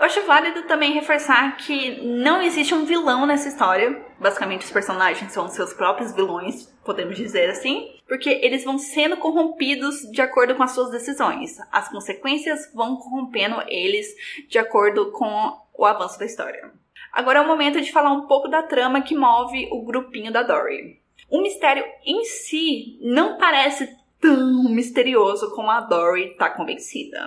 Eu 0.00 0.06
acho 0.06 0.24
válido 0.24 0.62
também 0.62 0.94
reforçar 0.94 1.58
que 1.58 2.00
não 2.00 2.40
existe 2.40 2.72
um 2.72 2.86
vilão 2.86 3.26
nessa 3.26 3.48
história. 3.48 4.02
Basicamente, 4.18 4.64
os 4.64 4.72
personagens 4.72 5.30
são 5.30 5.46
seus 5.46 5.74
próprios 5.74 6.14
vilões, 6.14 6.74
podemos 6.82 7.18
dizer 7.18 7.50
assim, 7.50 7.86
porque 8.08 8.30
eles 8.30 8.64
vão 8.64 8.78
sendo 8.78 9.18
corrompidos 9.18 10.10
de 10.10 10.22
acordo 10.22 10.54
com 10.54 10.62
as 10.62 10.70
suas 10.70 10.90
decisões. 10.90 11.58
As 11.70 11.90
consequências 11.90 12.72
vão 12.74 12.96
corrompendo 12.96 13.62
eles 13.68 14.06
de 14.48 14.58
acordo 14.58 15.12
com 15.12 15.58
o 15.76 15.84
avanço 15.84 16.18
da 16.18 16.24
história. 16.24 16.72
Agora 17.12 17.40
é 17.40 17.42
o 17.42 17.46
momento 17.46 17.78
de 17.78 17.92
falar 17.92 18.12
um 18.12 18.26
pouco 18.26 18.48
da 18.48 18.62
trama 18.62 19.02
que 19.02 19.14
move 19.14 19.68
o 19.70 19.82
grupinho 19.82 20.32
da 20.32 20.42
Dory. 20.42 20.98
O 21.28 21.42
mistério 21.42 21.84
em 22.06 22.24
si 22.24 22.98
não 23.02 23.36
parece 23.36 23.99
tão 24.20 24.64
misterioso 24.64 25.50
como 25.54 25.70
a 25.70 25.80
Dory 25.80 26.34
tá 26.36 26.50
convencida. 26.50 27.18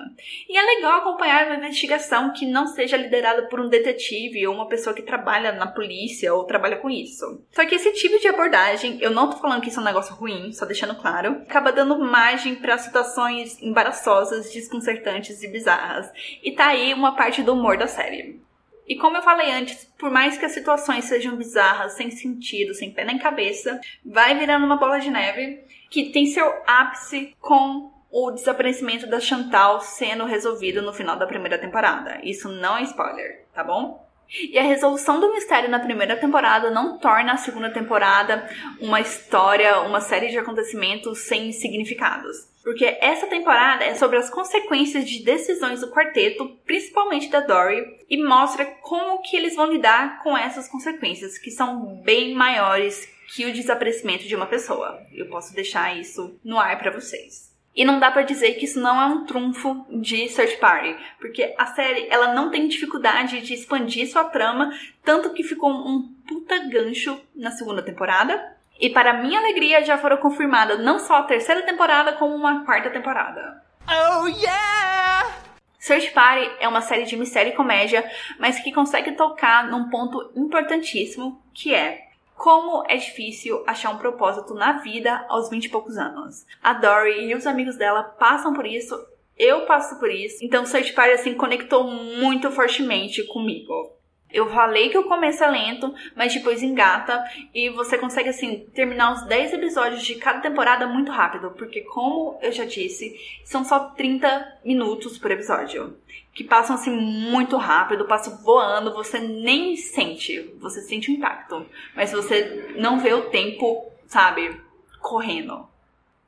E 0.48 0.56
é 0.56 0.62
legal 0.62 1.00
acompanhar 1.00 1.48
uma 1.48 1.56
investigação 1.56 2.32
que 2.32 2.46
não 2.46 2.68
seja 2.68 2.96
liderada 2.96 3.48
por 3.48 3.60
um 3.60 3.68
detetive 3.68 4.46
ou 4.46 4.54
uma 4.54 4.68
pessoa 4.68 4.96
que 4.96 5.02
trabalha 5.02 5.52
na 5.52 5.68
polícia 5.68 6.34
ou 6.34 6.46
trabalha 6.46 6.78
com 6.78 6.90
isso. 6.90 7.44
Só 7.52 7.66
que 7.66 7.76
esse 7.76 7.92
tipo 7.94 8.20
de 8.20 8.28
abordagem, 8.28 9.00
eu 9.02 9.10
não 9.10 9.30
tô 9.30 9.38
falando 9.38 9.62
que 9.62 9.70
isso 9.70 9.80
é 9.80 9.82
um 9.82 9.86
negócio 9.86 10.14
ruim, 10.14 10.54
só 10.54 10.66
deixando 10.66 10.96
claro, 10.96 11.42
acaba 11.42 11.72
dando 11.72 11.98
margem 12.00 12.56
para 12.56 12.78
situações 12.78 13.62
embaraçosas, 13.62 14.52
desconcertantes 14.52 15.42
e 15.42 15.48
bizarras. 15.48 16.12
E 16.44 16.52
tá 16.52 16.68
aí 16.68 16.94
uma 16.94 17.16
parte 17.16 17.42
do 17.42 17.54
humor 17.54 17.78
da 17.78 17.88
série. 17.88 18.40
E 18.86 18.98
como 18.98 19.16
eu 19.16 19.22
falei 19.22 19.50
antes, 19.52 19.86
por 19.98 20.12
mais 20.12 20.38
que 20.38 20.46
as 20.46 20.52
situações 20.52 21.06
sejam 21.06 21.38
bizarras, 21.38 21.94
sem 21.94 22.12
sentido, 22.12 22.74
sem 22.74 22.92
pé 22.92 23.06
nem 23.06 23.18
cabeça, 23.18 23.80
vai 24.06 24.38
virando 24.38 24.66
uma 24.66 24.76
bola 24.76 25.00
de 25.00 25.10
neve 25.10 25.64
que 25.94 26.10
tem 26.10 26.26
seu 26.26 26.52
ápice 26.66 27.36
com 27.40 27.92
o 28.10 28.32
desaparecimento 28.32 29.06
da 29.06 29.20
Chantal 29.20 29.80
sendo 29.80 30.26
resolvido 30.26 30.82
no 30.82 30.92
final 30.92 31.20
da 31.20 31.28
primeira 31.28 31.60
temporada. 31.60 32.20
Isso 32.24 32.50
não 32.50 32.76
é 32.76 32.82
spoiler, 32.82 33.46
tá 33.54 33.64
bom? 33.64 34.04
E 34.28 34.58
a 34.58 34.64
resolução 34.64 35.20
do 35.20 35.32
mistério 35.32 35.70
na 35.70 35.80
primeira 35.80 36.16
temporada 36.16 36.72
não 36.72 36.98
torna 36.98 37.34
a 37.34 37.38
segunda 37.38 37.70
temporada 37.70 38.50
uma 38.82 39.00
história, 39.02 39.82
uma 39.82 40.02
série 40.02 40.30
de 40.30 40.38
acontecimentos 40.40 41.20
sem 41.28 41.52
significados. 41.52 42.52
Porque 42.64 42.98
essa 43.02 43.28
temporada 43.28 43.84
é 43.84 43.94
sobre 43.96 44.18
as 44.18 44.30
consequências 44.30 45.06
de 45.06 45.22
decisões 45.22 45.82
do 45.82 45.92
quarteto, 45.92 46.58
principalmente 46.66 47.30
da 47.30 47.42
Dory, 47.42 47.84
e 48.10 48.24
mostra 48.24 48.66
como 48.66 49.22
que 49.22 49.36
eles 49.36 49.56
vão 49.56 49.72
lidar 49.72 50.24
com 50.24 50.38
essas 50.38 50.70
consequências, 50.70 51.38
que 51.38 51.52
são 51.52 52.02
bem 52.02 52.34
maiores 52.34 53.12
que 53.36 53.46
o 53.46 53.54
desaparecimento 53.54 54.26
de 54.26 54.36
uma 54.36 54.46
pessoa. 54.46 55.06
Eu 55.12 55.28
posso 55.28 55.54
deixar 55.54 55.98
isso 55.98 56.40
no 56.44 56.58
ar 56.58 56.78
para 56.80 56.92
vocês. 56.92 57.52
E 57.76 57.84
não 57.84 58.00
dá 58.00 58.12
para 58.12 58.22
dizer 58.22 58.54
que 58.54 58.66
isso 58.66 58.80
não 58.80 59.02
é 59.02 59.06
um 59.08 59.26
trunfo 59.26 59.86
de 59.90 60.30
Search 60.30 60.58
Party, 60.58 60.96
porque 61.20 61.56
a 61.58 61.66
série 61.66 62.08
ela 62.08 62.34
não 62.34 62.52
tem 62.52 62.68
dificuldade 62.68 63.42
de 63.42 63.54
expandir 63.54 64.10
sua 64.10 64.26
trama, 64.26 64.72
tanto 65.04 65.34
que 65.34 65.44
ficou 65.44 65.72
um 65.72 66.14
puta 66.28 66.60
gancho 66.70 67.20
na 67.36 67.50
segunda 67.52 67.82
temporada. 67.82 68.56
E 68.80 68.90
para 68.90 69.14
minha 69.14 69.40
alegria 69.40 69.84
já 69.84 69.98
foram 69.98 70.18
confirmadas 70.18 70.80
não 70.80 71.00
só 71.00 71.18
a 71.18 71.24
terceira 71.24 71.62
temporada, 71.62 72.14
como 72.14 72.36
uma 72.36 72.66
quarta 72.66 72.90
temporada. 72.90 73.64
Oh 73.88 74.28
yeah! 74.28 75.44
Search 75.80 76.12
Party 76.12 76.50
é 76.62 76.68
uma 76.68 76.82
série 76.82 77.04
de 77.04 77.18
mistério 77.18 77.52
e 77.52 77.56
comédia, 77.56 78.10
mas 78.40 78.60
que 78.60 78.72
consegue 78.72 79.12
tocar 79.14 79.68
num 79.68 79.90
ponto 79.90 80.32
importantíssimo, 80.34 81.44
que 81.54 81.74
é 81.76 82.08
como 82.36 82.84
é 82.88 82.96
difícil 82.96 83.64
achar 83.68 83.90
um 83.90 83.98
propósito 83.98 84.54
na 84.54 84.80
vida 84.80 85.26
aos 85.30 85.50
20 85.50 85.66
e 85.66 85.70
poucos 85.70 85.98
anos. 85.98 86.46
A 86.62 86.74
Dory 86.74 87.28
e 87.28 87.36
os 87.36 87.46
amigos 87.46 87.76
dela 87.76 88.04
passam 88.04 88.54
por 88.54 88.66
isso, 88.66 88.96
eu 89.38 89.66
passo 89.66 90.00
por 90.00 90.10
isso, 90.10 90.44
então 90.44 90.66
Search 90.66 90.94
Party 90.94 91.12
assim 91.12 91.34
conectou 91.36 91.84
muito 91.84 92.50
fortemente 92.52 93.24
comigo. 93.28 93.93
Eu 94.34 94.50
falei 94.50 94.90
que 94.90 94.98
o 94.98 95.04
começo 95.04 95.44
é 95.44 95.48
lento, 95.48 95.94
mas 96.16 96.34
depois 96.34 96.64
engata. 96.64 97.24
E 97.54 97.70
você 97.70 98.00
consegue 98.00 98.30
assim 98.30 98.66
terminar 98.74 99.14
os 99.14 99.28
10 99.28 99.54
episódios 99.54 100.02
de 100.02 100.16
cada 100.16 100.40
temporada 100.40 100.88
muito 100.88 101.12
rápido, 101.12 101.52
porque 101.52 101.82
como 101.82 102.40
eu 102.42 102.52
já 102.52 102.66
disse, 102.66 103.16
são 103.46 103.64
só 103.64 103.80
30 103.92 104.60
minutos 104.66 105.20
por 105.20 105.30
episódio, 105.30 105.96
que 106.34 106.44
passam 106.44 106.76
assim 106.76 106.90
muito 106.90 107.56
rápido, 107.58 108.06
passam 108.06 108.36
voando, 108.44 108.94
você 108.94 109.20
nem 109.20 109.78
sente, 109.78 110.52
você 110.60 110.82
sente 110.82 111.12
o 111.12 111.14
impacto, 111.14 111.64
mas 111.96 112.12
você 112.12 112.74
não 112.76 113.00
vê 113.00 113.14
o 113.14 113.30
tempo, 113.30 113.86
sabe, 114.08 114.60
correndo. 115.00 115.68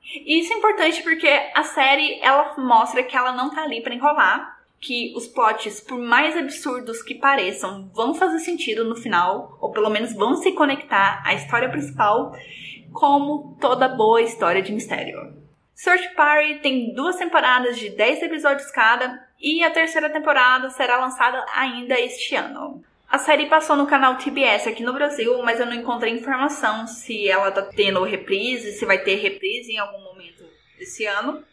E 0.04 0.40
isso 0.40 0.54
é 0.54 0.58
importante 0.58 1.02
porque 1.02 1.28
a 1.56 1.64
série 1.64 2.20
ela 2.22 2.54
mostra 2.60 3.02
que 3.02 3.18
ela 3.18 3.32
não 3.32 3.50
tá 3.50 3.64
ali 3.64 3.82
para 3.82 3.96
enrolar, 3.96 4.55
que 4.80 5.14
os 5.16 5.28
plots, 5.28 5.82
por 5.82 5.98
mais 5.98 6.38
absurdos 6.38 7.02
que 7.02 7.16
pareçam, 7.16 7.90
vão 7.94 8.14
fazer 8.14 8.40
sentido 8.40 8.84
no 8.84 8.96
final, 8.96 9.58
ou 9.60 9.72
pelo 9.72 9.90
menos 9.90 10.14
vão 10.14 10.36
se 10.36 10.52
conectar 10.52 11.22
à 11.26 11.34
história 11.34 11.70
principal, 11.70 12.34
como 12.94 13.58
toda 13.60 13.88
boa 13.88 14.22
história 14.22 14.62
de 14.62 14.72
mistério. 14.72 15.34
Search 15.74 16.16
Party 16.16 16.60
tem 16.60 16.94
duas 16.94 17.18
temporadas 17.18 17.78
de 17.78 17.90
10 17.90 18.24
episódios 18.24 18.72
cada 18.72 19.28
e 19.42 19.62
a 19.62 19.72
terceira 19.72 20.10
temporada 20.10 20.70
será 20.70 20.98
lançada 20.98 21.46
ainda 21.54 22.00
este 22.00 22.36
ano. 22.36 22.82
A 23.10 23.18
série 23.18 23.48
passou 23.48 23.76
no 23.76 23.86
canal 23.86 24.18
TBS 24.18 24.68
aqui 24.68 24.84
no 24.84 24.94
Brasil, 24.94 25.42
mas 25.44 25.60
eu 25.60 25.66
não 25.66 25.74
encontrei 25.74 26.14
informação 26.14 26.88
se 26.88 27.30
ela 27.30 27.52
tá 27.52 27.62
tendo 27.62 28.04
reprise, 28.04 28.72
se 28.74 28.86
vai 28.86 29.00
ter 29.00 29.16
reprise 29.16 29.74
em 29.74 29.78
algum 29.78 30.02
momento 30.02 30.44
desse 30.78 31.06
ano. 31.06 31.44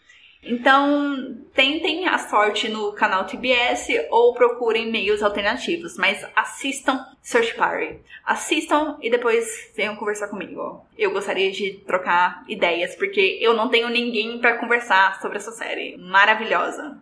Então, 0.44 1.36
tentem 1.54 2.08
a 2.08 2.18
sorte 2.18 2.68
no 2.68 2.92
canal 2.92 3.24
TBS 3.24 3.86
ou 4.10 4.34
procurem 4.34 4.90
meios 4.90 5.22
alternativos, 5.22 5.96
mas 5.96 6.26
assistam 6.34 7.06
Search 7.22 7.54
Party. 7.54 8.00
Assistam 8.24 8.98
e 9.00 9.08
depois 9.08 9.46
venham 9.76 9.94
conversar 9.94 10.26
comigo. 10.26 10.84
Eu 10.98 11.12
gostaria 11.12 11.52
de 11.52 11.74
trocar 11.86 12.42
ideias, 12.48 12.96
porque 12.96 13.38
eu 13.40 13.54
não 13.54 13.68
tenho 13.68 13.88
ninguém 13.88 14.40
para 14.40 14.58
conversar 14.58 15.20
sobre 15.20 15.38
essa 15.38 15.52
série 15.52 15.96
maravilhosa. 15.96 17.00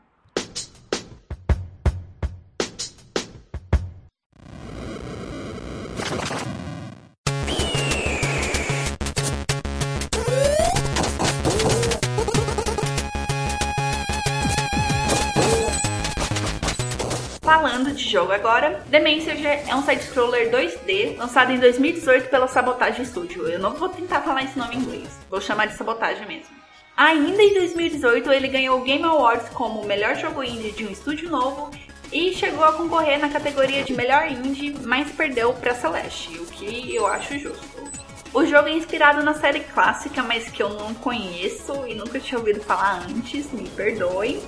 Jogo 18.10 18.32
agora, 18.32 18.84
Messenger 18.90 19.62
é 19.68 19.74
um 19.74 19.84
side-scroller 19.84 20.50
2D 20.50 21.16
lançado 21.16 21.52
em 21.52 21.60
2018 21.60 22.28
pela 22.28 22.48
Sabotage 22.48 23.06
Studio. 23.06 23.46
Eu 23.46 23.60
não 23.60 23.74
vou 23.74 23.88
tentar 23.88 24.20
falar 24.22 24.42
esse 24.42 24.58
nome 24.58 24.74
em 24.74 24.80
inglês, 24.80 25.08
vou 25.30 25.40
chamar 25.40 25.66
de 25.66 25.76
Sabotage 25.76 26.26
mesmo. 26.26 26.52
Ainda 26.96 27.40
em 27.40 27.54
2018, 27.54 28.32
ele 28.32 28.48
ganhou 28.48 28.80
o 28.80 28.82
Game 28.82 29.04
Awards 29.04 29.48
como 29.50 29.86
melhor 29.86 30.16
jogo 30.16 30.42
indie 30.42 30.72
de 30.72 30.84
um 30.84 30.90
estúdio 30.90 31.30
novo 31.30 31.70
e 32.12 32.34
chegou 32.34 32.64
a 32.64 32.72
concorrer 32.72 33.20
na 33.20 33.28
categoria 33.28 33.84
de 33.84 33.92
melhor 33.92 34.28
indie, 34.28 34.74
mas 34.84 35.08
perdeu 35.12 35.52
para 35.54 35.72
Celeste, 35.72 36.36
o 36.36 36.46
que 36.46 36.92
eu 36.92 37.06
acho 37.06 37.38
justo. 37.38 37.90
O 38.34 38.44
jogo 38.44 38.68
é 38.68 38.72
inspirado 38.72 39.22
na 39.22 39.34
série 39.34 39.60
clássica, 39.60 40.20
mas 40.22 40.50
que 40.50 40.62
eu 40.62 40.70
não 40.70 40.94
conheço 40.94 41.86
e 41.86 41.94
nunca 41.94 42.18
tinha 42.18 42.38
ouvido 42.38 42.60
falar 42.60 43.06
antes, 43.08 43.52
me 43.52 43.68
perdoem 43.68 44.40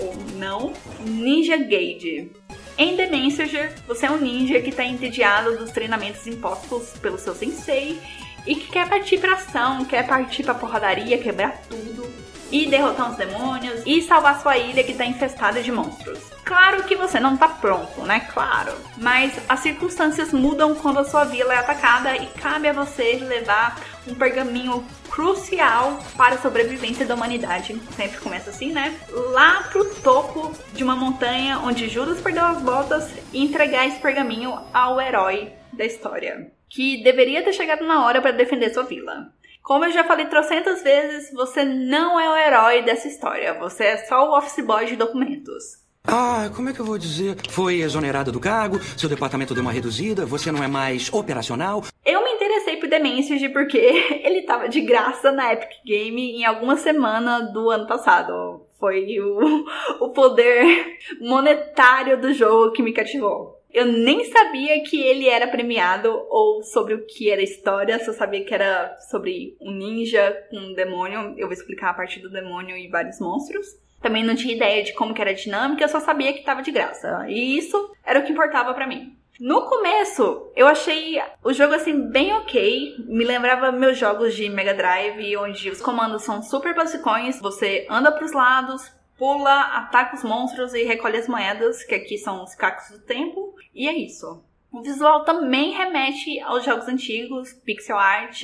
ou 0.00 0.14
não, 0.36 0.72
Ninja 0.98 1.56
Gage. 1.56 2.32
Em 2.76 2.96
The 2.96 3.06
Messenger, 3.06 3.72
você 3.86 4.06
é 4.06 4.10
um 4.10 4.16
ninja 4.16 4.60
que 4.60 4.70
está 4.70 4.84
entediado 4.84 5.56
dos 5.56 5.70
treinamentos 5.70 6.26
impostos 6.26 6.90
pelo 7.00 7.18
seu 7.18 7.34
sensei 7.34 8.00
e 8.44 8.56
que 8.56 8.68
quer 8.68 8.88
partir 8.88 9.18
pra 9.18 9.34
ação, 9.34 9.84
quer 9.84 10.04
partir 10.06 10.42
pra 10.42 10.54
porradaria, 10.54 11.16
quebrar 11.18 11.62
tudo 11.68 12.12
e 12.50 12.66
derrotar 12.66 13.10
os 13.10 13.16
demônios 13.16 13.82
e 13.86 14.02
salvar 14.02 14.40
sua 14.40 14.56
ilha 14.56 14.82
que 14.82 14.92
está 14.92 15.04
infestada 15.04 15.62
de 15.62 15.70
monstros. 15.70 16.18
Claro 16.44 16.82
que 16.82 16.96
você 16.96 17.18
não 17.18 17.36
tá 17.36 17.48
pronto, 17.48 18.02
né? 18.02 18.20
Claro. 18.32 18.72
Mas 18.98 19.32
as 19.48 19.60
circunstâncias 19.60 20.32
mudam 20.32 20.74
quando 20.74 20.98
a 20.98 21.04
sua 21.04 21.24
vila 21.24 21.54
é 21.54 21.58
atacada 21.58 22.16
e 22.16 22.26
cabe 22.26 22.68
a 22.68 22.72
você 22.72 23.18
levar 23.22 23.80
um 24.06 24.14
pergaminho 24.14 24.84
crucial 25.14 26.00
para 26.16 26.34
a 26.34 26.38
sobrevivência 26.38 27.06
da 27.06 27.14
humanidade. 27.14 27.80
Sempre 27.94 28.18
começa 28.18 28.50
assim, 28.50 28.72
né? 28.72 28.98
Lá 29.30 29.62
pro 29.70 29.94
topo 30.00 30.52
de 30.72 30.82
uma 30.82 30.96
montanha 30.96 31.60
onde 31.60 31.88
Judas 31.88 32.20
perdeu 32.20 32.44
as 32.44 32.60
botas 32.60 33.08
e 33.32 33.44
entregar 33.44 33.86
esse 33.86 34.00
pergaminho 34.00 34.58
ao 34.72 35.00
herói 35.00 35.52
da 35.72 35.84
história, 35.84 36.50
que 36.68 37.00
deveria 37.04 37.44
ter 37.44 37.52
chegado 37.52 37.86
na 37.86 38.04
hora 38.04 38.20
para 38.20 38.32
defender 38.32 38.74
sua 38.74 38.82
vila. 38.82 39.32
Como 39.62 39.84
eu 39.84 39.92
já 39.92 40.02
falei 40.02 40.26
trocentas 40.26 40.82
vezes, 40.82 41.32
você 41.32 41.64
não 41.64 42.18
é 42.18 42.28
o 42.28 42.36
herói 42.36 42.82
dessa 42.82 43.06
história, 43.06 43.54
você 43.54 43.84
é 43.84 43.96
só 43.98 44.28
o 44.28 44.36
office 44.36 44.64
boy 44.66 44.84
de 44.84 44.96
documentos. 44.96 45.83
Ah, 46.06 46.50
como 46.54 46.68
é 46.68 46.72
que 46.74 46.80
eu 46.80 46.84
vou 46.84 46.98
dizer? 46.98 47.34
Foi 47.48 47.80
exonerado 47.80 48.30
do 48.30 48.38
cargo, 48.38 48.78
seu 48.96 49.08
departamento 49.08 49.54
deu 49.54 49.62
uma 49.62 49.72
reduzida, 49.72 50.26
você 50.26 50.52
não 50.52 50.62
é 50.62 50.68
mais 50.68 51.10
operacional. 51.10 51.82
Eu 52.04 52.22
me 52.22 52.30
interessei 52.30 52.76
por 52.76 52.90
The 52.90 52.98
Message 52.98 53.48
porque 53.48 53.78
ele 54.22 54.42
tava 54.42 54.68
de 54.68 54.82
graça 54.82 55.32
na 55.32 55.54
Epic 55.54 55.70
Game 55.82 56.20
em 56.32 56.44
alguma 56.44 56.76
semana 56.76 57.40
do 57.40 57.70
ano 57.70 57.86
passado. 57.86 58.66
Foi 58.78 59.18
o, 59.18 59.64
o 60.04 60.10
poder 60.10 60.98
monetário 61.22 62.20
do 62.20 62.34
jogo 62.34 62.72
que 62.72 62.82
me 62.82 62.92
cativou. 62.92 63.58
Eu 63.72 63.86
nem 63.86 64.24
sabia 64.26 64.84
que 64.84 65.00
ele 65.00 65.26
era 65.26 65.48
premiado 65.48 66.10
ou 66.28 66.62
sobre 66.62 66.94
o 66.94 67.06
que 67.06 67.30
era 67.30 67.40
a 67.40 67.44
história, 67.44 68.04
só 68.04 68.12
sabia 68.12 68.44
que 68.44 68.54
era 68.54 68.94
sobre 69.10 69.56
um 69.58 69.72
ninja 69.72 70.46
com 70.50 70.58
um 70.58 70.74
demônio. 70.74 71.34
Eu 71.38 71.46
vou 71.46 71.54
explicar 71.54 71.90
a 71.90 71.94
partir 71.94 72.20
do 72.20 72.30
demônio 72.30 72.76
e 72.76 72.88
vários 72.88 73.18
monstros. 73.18 73.66
Também 74.04 74.22
não 74.22 74.34
tinha 74.34 74.54
ideia 74.54 74.82
de 74.82 74.92
como 74.92 75.14
que 75.14 75.22
era 75.22 75.30
a 75.30 75.34
dinâmica, 75.34 75.82
eu 75.82 75.88
só 75.88 75.98
sabia 75.98 76.30
que 76.34 76.44
tava 76.44 76.60
de 76.60 76.70
graça. 76.70 77.24
E 77.26 77.56
isso 77.56 77.90
era 78.04 78.20
o 78.20 78.22
que 78.22 78.32
importava 78.32 78.74
para 78.74 78.86
mim. 78.86 79.16
No 79.40 79.62
começo, 79.62 80.52
eu 80.54 80.66
achei 80.66 81.18
o 81.42 81.54
jogo 81.54 81.72
assim 81.72 82.10
bem 82.10 82.30
ok. 82.34 82.96
Me 83.06 83.24
lembrava 83.24 83.72
meus 83.72 83.96
jogos 83.96 84.34
de 84.34 84.46
Mega 84.50 84.74
Drive, 84.74 85.34
onde 85.38 85.70
os 85.70 85.80
comandos 85.80 86.22
são 86.22 86.42
super 86.42 86.74
basicões. 86.74 87.40
Você 87.40 87.86
anda 87.88 88.12
pros 88.12 88.32
lados, 88.32 88.94
pula, 89.16 89.58
ataca 89.74 90.16
os 90.16 90.22
monstros 90.22 90.74
e 90.74 90.82
recolhe 90.82 91.16
as 91.16 91.26
moedas, 91.26 91.82
que 91.82 91.94
aqui 91.94 92.18
são 92.18 92.44
os 92.44 92.54
cacos 92.54 92.90
do 92.90 93.06
tempo. 93.06 93.54
E 93.74 93.88
é 93.88 93.92
isso. 93.94 94.44
O 94.70 94.82
visual 94.82 95.24
também 95.24 95.72
remete 95.72 96.38
aos 96.40 96.62
jogos 96.62 96.88
antigos, 96.88 97.54
pixel 97.64 97.96
art. 97.96 98.42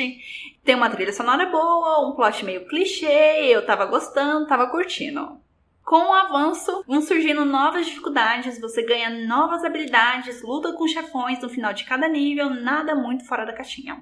Tem 0.65 0.75
uma 0.75 0.89
trilha 0.89 1.13
sonora 1.13 1.45
boa, 1.45 2.09
um 2.09 2.13
plot 2.13 2.47
meio 2.47 2.67
clichê, 2.67 3.45
eu 3.45 3.67
tava 3.67 3.85
gostando, 3.85 4.47
tava 4.47 4.71
curtindo. 4.71 5.39
Com 5.91 6.09
o 6.09 6.13
avanço, 6.13 6.85
vão 6.87 7.03
surgindo 7.03 7.45
novas 7.45 7.85
dificuldades, 7.85 8.61
você 8.61 8.81
ganha 8.81 9.27
novas 9.27 9.65
habilidades, 9.65 10.41
luta 10.41 10.73
com 10.73 10.87
chefões 10.87 11.41
no 11.41 11.49
final 11.49 11.73
de 11.73 11.83
cada 11.83 12.07
nível, 12.07 12.49
nada 12.49 12.95
muito 12.95 13.27
fora 13.27 13.45
da 13.45 13.53
caixinha. 13.53 14.01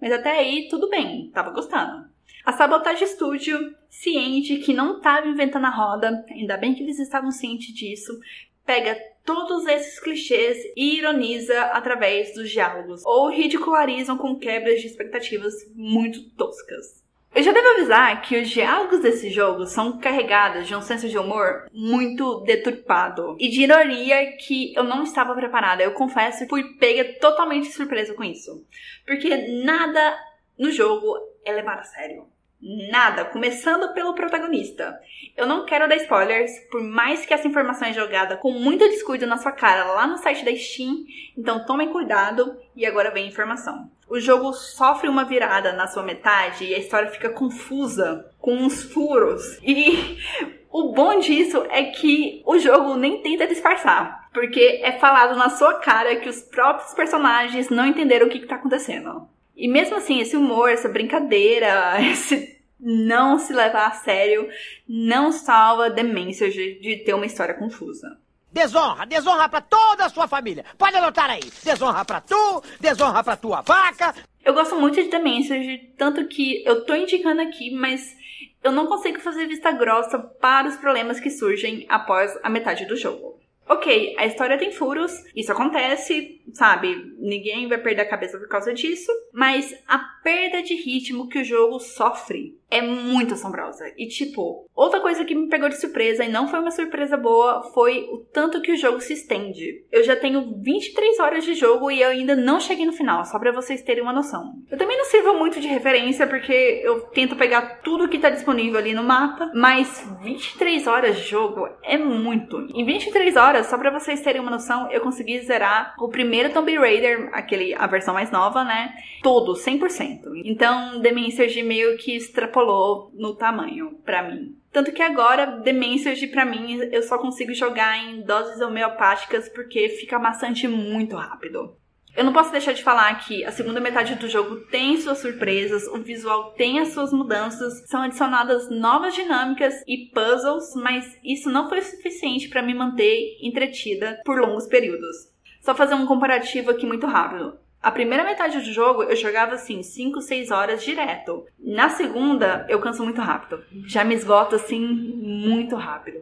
Mas 0.00 0.10
até 0.10 0.32
aí, 0.32 0.66
tudo 0.68 0.90
bem, 0.90 1.30
tava 1.32 1.50
gostando. 1.50 2.08
A 2.44 2.50
Sabotage 2.50 3.06
Studio, 3.06 3.72
ciente 3.88 4.56
que 4.56 4.74
não 4.74 4.96
estava 4.96 5.28
inventando 5.28 5.66
a 5.66 5.70
roda, 5.70 6.26
ainda 6.28 6.56
bem 6.56 6.74
que 6.74 6.82
eles 6.82 6.98
estavam 6.98 7.30
cientes 7.30 7.72
disso, 7.72 8.18
pega 8.66 8.98
todos 9.24 9.64
esses 9.68 10.00
clichês 10.00 10.58
e 10.76 10.98
ironiza 10.98 11.66
através 11.66 12.34
dos 12.34 12.50
diálogos, 12.50 13.06
ou 13.06 13.30
ridicularizam 13.30 14.18
com 14.18 14.40
quebras 14.40 14.80
de 14.80 14.88
expectativas 14.88 15.54
muito 15.72 16.30
toscas. 16.30 17.06
Eu 17.34 17.42
já 17.42 17.52
devo 17.52 17.68
avisar 17.68 18.22
que 18.22 18.40
os 18.40 18.48
diálogos 18.48 19.00
desse 19.00 19.30
jogo 19.30 19.66
são 19.66 19.98
carregados 19.98 20.66
de 20.66 20.74
um 20.74 20.80
senso 20.80 21.08
de 21.08 21.18
humor 21.18 21.68
muito 21.72 22.40
deturpado 22.40 23.36
e 23.38 23.48
de 23.48 23.62
ironia 23.62 24.36
que 24.38 24.74
eu 24.74 24.82
não 24.82 25.02
estava 25.02 25.34
preparada. 25.34 25.82
Eu 25.82 25.92
confesso, 25.92 26.48
fui 26.48 26.64
pega 26.78 27.04
totalmente 27.20 27.70
surpresa 27.70 28.14
com 28.14 28.24
isso. 28.24 28.64
Porque 29.06 29.36
nada 29.62 30.18
no 30.58 30.70
jogo 30.72 31.16
é 31.44 31.52
levado 31.52 31.80
a 31.80 31.84
sério. 31.84 32.26
Nada, 32.60 33.24
começando 33.24 33.94
pelo 33.94 34.14
protagonista. 34.14 34.98
Eu 35.36 35.46
não 35.46 35.64
quero 35.64 35.88
dar 35.88 35.94
spoilers, 35.96 36.50
por 36.70 36.82
mais 36.82 37.24
que 37.24 37.32
essa 37.32 37.46
informação 37.46 37.86
é 37.86 37.92
jogada 37.92 38.36
com 38.36 38.50
muito 38.50 38.88
descuido 38.88 39.28
na 39.28 39.36
sua 39.36 39.52
cara 39.52 39.84
lá 39.92 40.08
no 40.08 40.18
site 40.18 40.44
da 40.44 40.54
Steam, 40.56 41.04
então 41.36 41.64
tomem 41.64 41.92
cuidado 41.92 42.56
e 42.74 42.84
agora 42.84 43.12
vem 43.12 43.24
a 43.26 43.28
informação. 43.28 43.88
O 44.08 44.18
jogo 44.18 44.52
sofre 44.52 45.08
uma 45.08 45.24
virada 45.24 45.72
na 45.72 45.86
sua 45.86 46.02
metade 46.02 46.64
e 46.64 46.74
a 46.74 46.78
história 46.78 47.10
fica 47.10 47.30
confusa, 47.30 48.28
com 48.40 48.54
uns 48.56 48.82
furos. 48.82 49.60
E 49.62 50.18
o 50.68 50.92
bom 50.92 51.20
disso 51.20 51.64
é 51.70 51.84
que 51.84 52.42
o 52.44 52.58
jogo 52.58 52.96
nem 52.96 53.22
tenta 53.22 53.46
disfarçar, 53.46 54.28
porque 54.34 54.80
é 54.82 54.98
falado 54.98 55.36
na 55.36 55.48
sua 55.48 55.74
cara 55.74 56.16
que 56.16 56.28
os 56.28 56.42
próprios 56.42 56.92
personagens 56.92 57.70
não 57.70 57.86
entenderam 57.86 58.26
o 58.26 58.30
que 58.30 58.38
está 58.38 58.56
acontecendo. 58.56 59.28
E 59.58 59.66
mesmo 59.66 59.96
assim, 59.96 60.20
esse 60.20 60.36
humor, 60.36 60.70
essa 60.70 60.88
brincadeira, 60.88 61.96
esse 62.12 62.56
não 62.78 63.40
se 63.40 63.52
levar 63.52 63.88
a 63.88 63.90
sério, 63.90 64.48
não 64.88 65.32
salva 65.32 65.90
demência 65.90 66.48
de, 66.48 66.78
de 66.78 66.98
ter 66.98 67.12
uma 67.12 67.26
história 67.26 67.54
confusa. 67.54 68.16
Desonra, 68.52 69.04
desonra 69.04 69.48
pra 69.48 69.60
toda 69.60 70.06
a 70.06 70.08
sua 70.08 70.28
família. 70.28 70.64
Pode 70.78 70.96
anotar 70.96 71.28
aí. 71.28 71.42
Desonra 71.64 72.04
pra 72.04 72.20
tu, 72.20 72.62
desonra 72.80 73.22
pra 73.24 73.36
tua 73.36 73.60
vaca. 73.60 74.14
Eu 74.44 74.54
gosto 74.54 74.76
muito 74.76 75.02
de 75.02 75.10
demência, 75.10 75.60
de 75.60 75.76
tanto 75.98 76.26
que 76.28 76.64
eu 76.64 76.84
tô 76.84 76.94
indicando 76.94 77.42
aqui, 77.42 77.70
mas 77.74 78.16
eu 78.62 78.70
não 78.70 78.86
consigo 78.86 79.18
fazer 79.20 79.46
vista 79.46 79.72
grossa 79.72 80.18
para 80.18 80.68
os 80.68 80.76
problemas 80.76 81.18
que 81.18 81.30
surgem 81.30 81.84
após 81.88 82.38
a 82.42 82.48
metade 82.48 82.86
do 82.86 82.96
jogo. 82.96 83.38
Ok, 83.68 84.14
a 84.16 84.24
história 84.24 84.56
tem 84.56 84.72
furos, 84.72 85.12
isso 85.36 85.52
acontece, 85.52 86.40
sabe? 86.54 87.14
Ninguém 87.18 87.68
vai 87.68 87.76
perder 87.78 88.02
a 88.02 88.08
cabeça 88.08 88.38
por 88.38 88.48
causa 88.48 88.72
disso, 88.72 89.12
mas 89.32 89.74
a 89.86 89.98
perda 90.22 90.62
de 90.62 90.74
ritmo 90.74 91.28
que 91.28 91.40
o 91.40 91.44
jogo 91.44 91.78
sofre 91.78 92.57
é 92.70 92.82
muito 92.82 93.34
assombrosa. 93.34 93.84
E 93.96 94.06
tipo, 94.06 94.68
outra 94.74 95.00
coisa 95.00 95.24
que 95.24 95.34
me 95.34 95.48
pegou 95.48 95.68
de 95.68 95.80
surpresa 95.80 96.24
e 96.24 96.28
não 96.28 96.48
foi 96.48 96.60
uma 96.60 96.70
surpresa 96.70 97.16
boa 97.16 97.62
foi 97.72 98.06
o 98.10 98.18
tanto 98.32 98.60
que 98.60 98.72
o 98.72 98.76
jogo 98.76 99.00
se 99.00 99.14
estende. 99.14 99.84
Eu 99.90 100.04
já 100.04 100.14
tenho 100.14 100.60
23 100.60 101.18
horas 101.20 101.44
de 101.44 101.54
jogo 101.54 101.90
e 101.90 102.02
eu 102.02 102.10
ainda 102.10 102.36
não 102.36 102.60
cheguei 102.60 102.84
no 102.84 102.92
final, 102.92 103.24
só 103.24 103.38
para 103.38 103.52
vocês 103.52 103.82
terem 103.82 104.02
uma 104.02 104.12
noção. 104.12 104.52
Eu 104.70 104.76
também 104.76 104.98
não 104.98 105.06
sirvo 105.06 105.34
muito 105.34 105.60
de 105.60 105.66
referência 105.66 106.26
porque 106.26 106.82
eu 106.84 107.00
tento 107.08 107.36
pegar 107.36 107.80
tudo 107.82 108.08
que 108.08 108.18
tá 108.18 108.30
disponível 108.30 108.78
ali 108.78 108.92
no 108.92 109.02
mapa, 109.02 109.50
mas 109.54 110.06
23 110.22 110.86
horas 110.86 111.16
de 111.16 111.22
jogo 111.22 111.68
é 111.82 111.96
muito. 111.96 112.66
Em 112.74 112.84
23 112.84 113.36
horas, 113.36 113.66
só 113.66 113.78
para 113.78 113.90
vocês 113.90 114.20
terem 114.20 114.40
uma 114.40 114.50
noção, 114.50 114.90
eu 114.90 115.00
consegui 115.00 115.40
zerar 115.40 115.94
o 115.98 116.08
primeiro 116.08 116.52
Tomb 116.52 116.76
Raider, 116.76 117.30
aquele 117.32 117.74
a 117.74 117.86
versão 117.86 118.12
mais 118.12 118.30
nova, 118.30 118.62
né? 118.62 118.92
Todo, 119.22 119.54
100%. 119.54 120.20
Então, 120.44 121.00
Demência 121.00 121.46
de 121.46 121.62
meio 121.62 121.96
que 121.96 122.16
extrapolou 122.16 122.57
extrapolou 122.58 123.10
no 123.14 123.34
tamanho 123.34 123.92
para 124.04 124.22
mim. 124.22 124.56
Tanto 124.72 124.92
que 124.92 125.02
agora, 125.02 125.46
Demências, 125.46 126.22
para 126.26 126.44
mim, 126.44 126.80
eu 126.92 127.02
só 127.02 127.18
consigo 127.18 127.54
jogar 127.54 127.96
em 127.96 128.22
doses 128.22 128.60
homeopáticas 128.60 129.48
porque 129.48 129.88
fica 129.88 130.18
maçante 130.18 130.66
muito 130.66 131.16
rápido. 131.16 131.76
Eu 132.16 132.24
não 132.24 132.32
posso 132.32 132.50
deixar 132.50 132.72
de 132.72 132.82
falar 132.82 133.14
que 133.20 133.44
a 133.44 133.52
segunda 133.52 133.80
metade 133.80 134.16
do 134.16 134.28
jogo 134.28 134.56
tem 134.70 134.96
suas 134.96 135.18
surpresas, 135.18 135.86
o 135.86 135.98
visual 135.98 136.52
tem 136.52 136.80
as 136.80 136.88
suas 136.88 137.12
mudanças, 137.12 137.84
são 137.86 138.02
adicionadas 138.02 138.68
novas 138.68 139.14
dinâmicas 139.14 139.74
e 139.86 140.10
puzzles, 140.12 140.74
mas 140.74 141.16
isso 141.22 141.48
não 141.48 141.68
foi 141.68 141.80
suficiente 141.80 142.48
para 142.48 142.62
me 142.62 142.74
manter 142.74 143.38
entretida 143.40 144.20
por 144.24 144.40
longos 144.40 144.66
períodos. 144.66 145.32
Só 145.60 145.74
fazer 145.74 145.94
um 145.94 146.06
comparativo 146.06 146.70
aqui 146.70 146.86
muito 146.86 147.06
rápido. 147.06 147.56
A 147.80 147.92
primeira 147.92 148.24
metade 148.24 148.58
do 148.58 148.72
jogo 148.72 149.04
eu 149.04 149.14
jogava 149.14 149.54
assim 149.54 149.82
5, 149.82 150.20
6 150.20 150.50
horas 150.50 150.82
direto. 150.82 151.46
Na 151.58 151.88
segunda 151.88 152.66
eu 152.68 152.80
canso 152.80 153.04
muito 153.04 153.20
rápido. 153.20 153.62
Já 153.86 154.02
me 154.02 154.14
esgoto 154.14 154.56
assim 154.56 154.80
muito 154.80 155.76
rápido. 155.76 156.20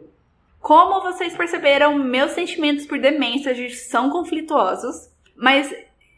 Como 0.59 1.01
vocês 1.01 1.35
perceberam, 1.35 1.97
meus 1.97 2.31
sentimentos 2.31 2.85
por 2.85 2.99
demência 2.99 3.55
são 3.71 4.09
conflituosos, 4.09 5.09
mas 5.35 5.73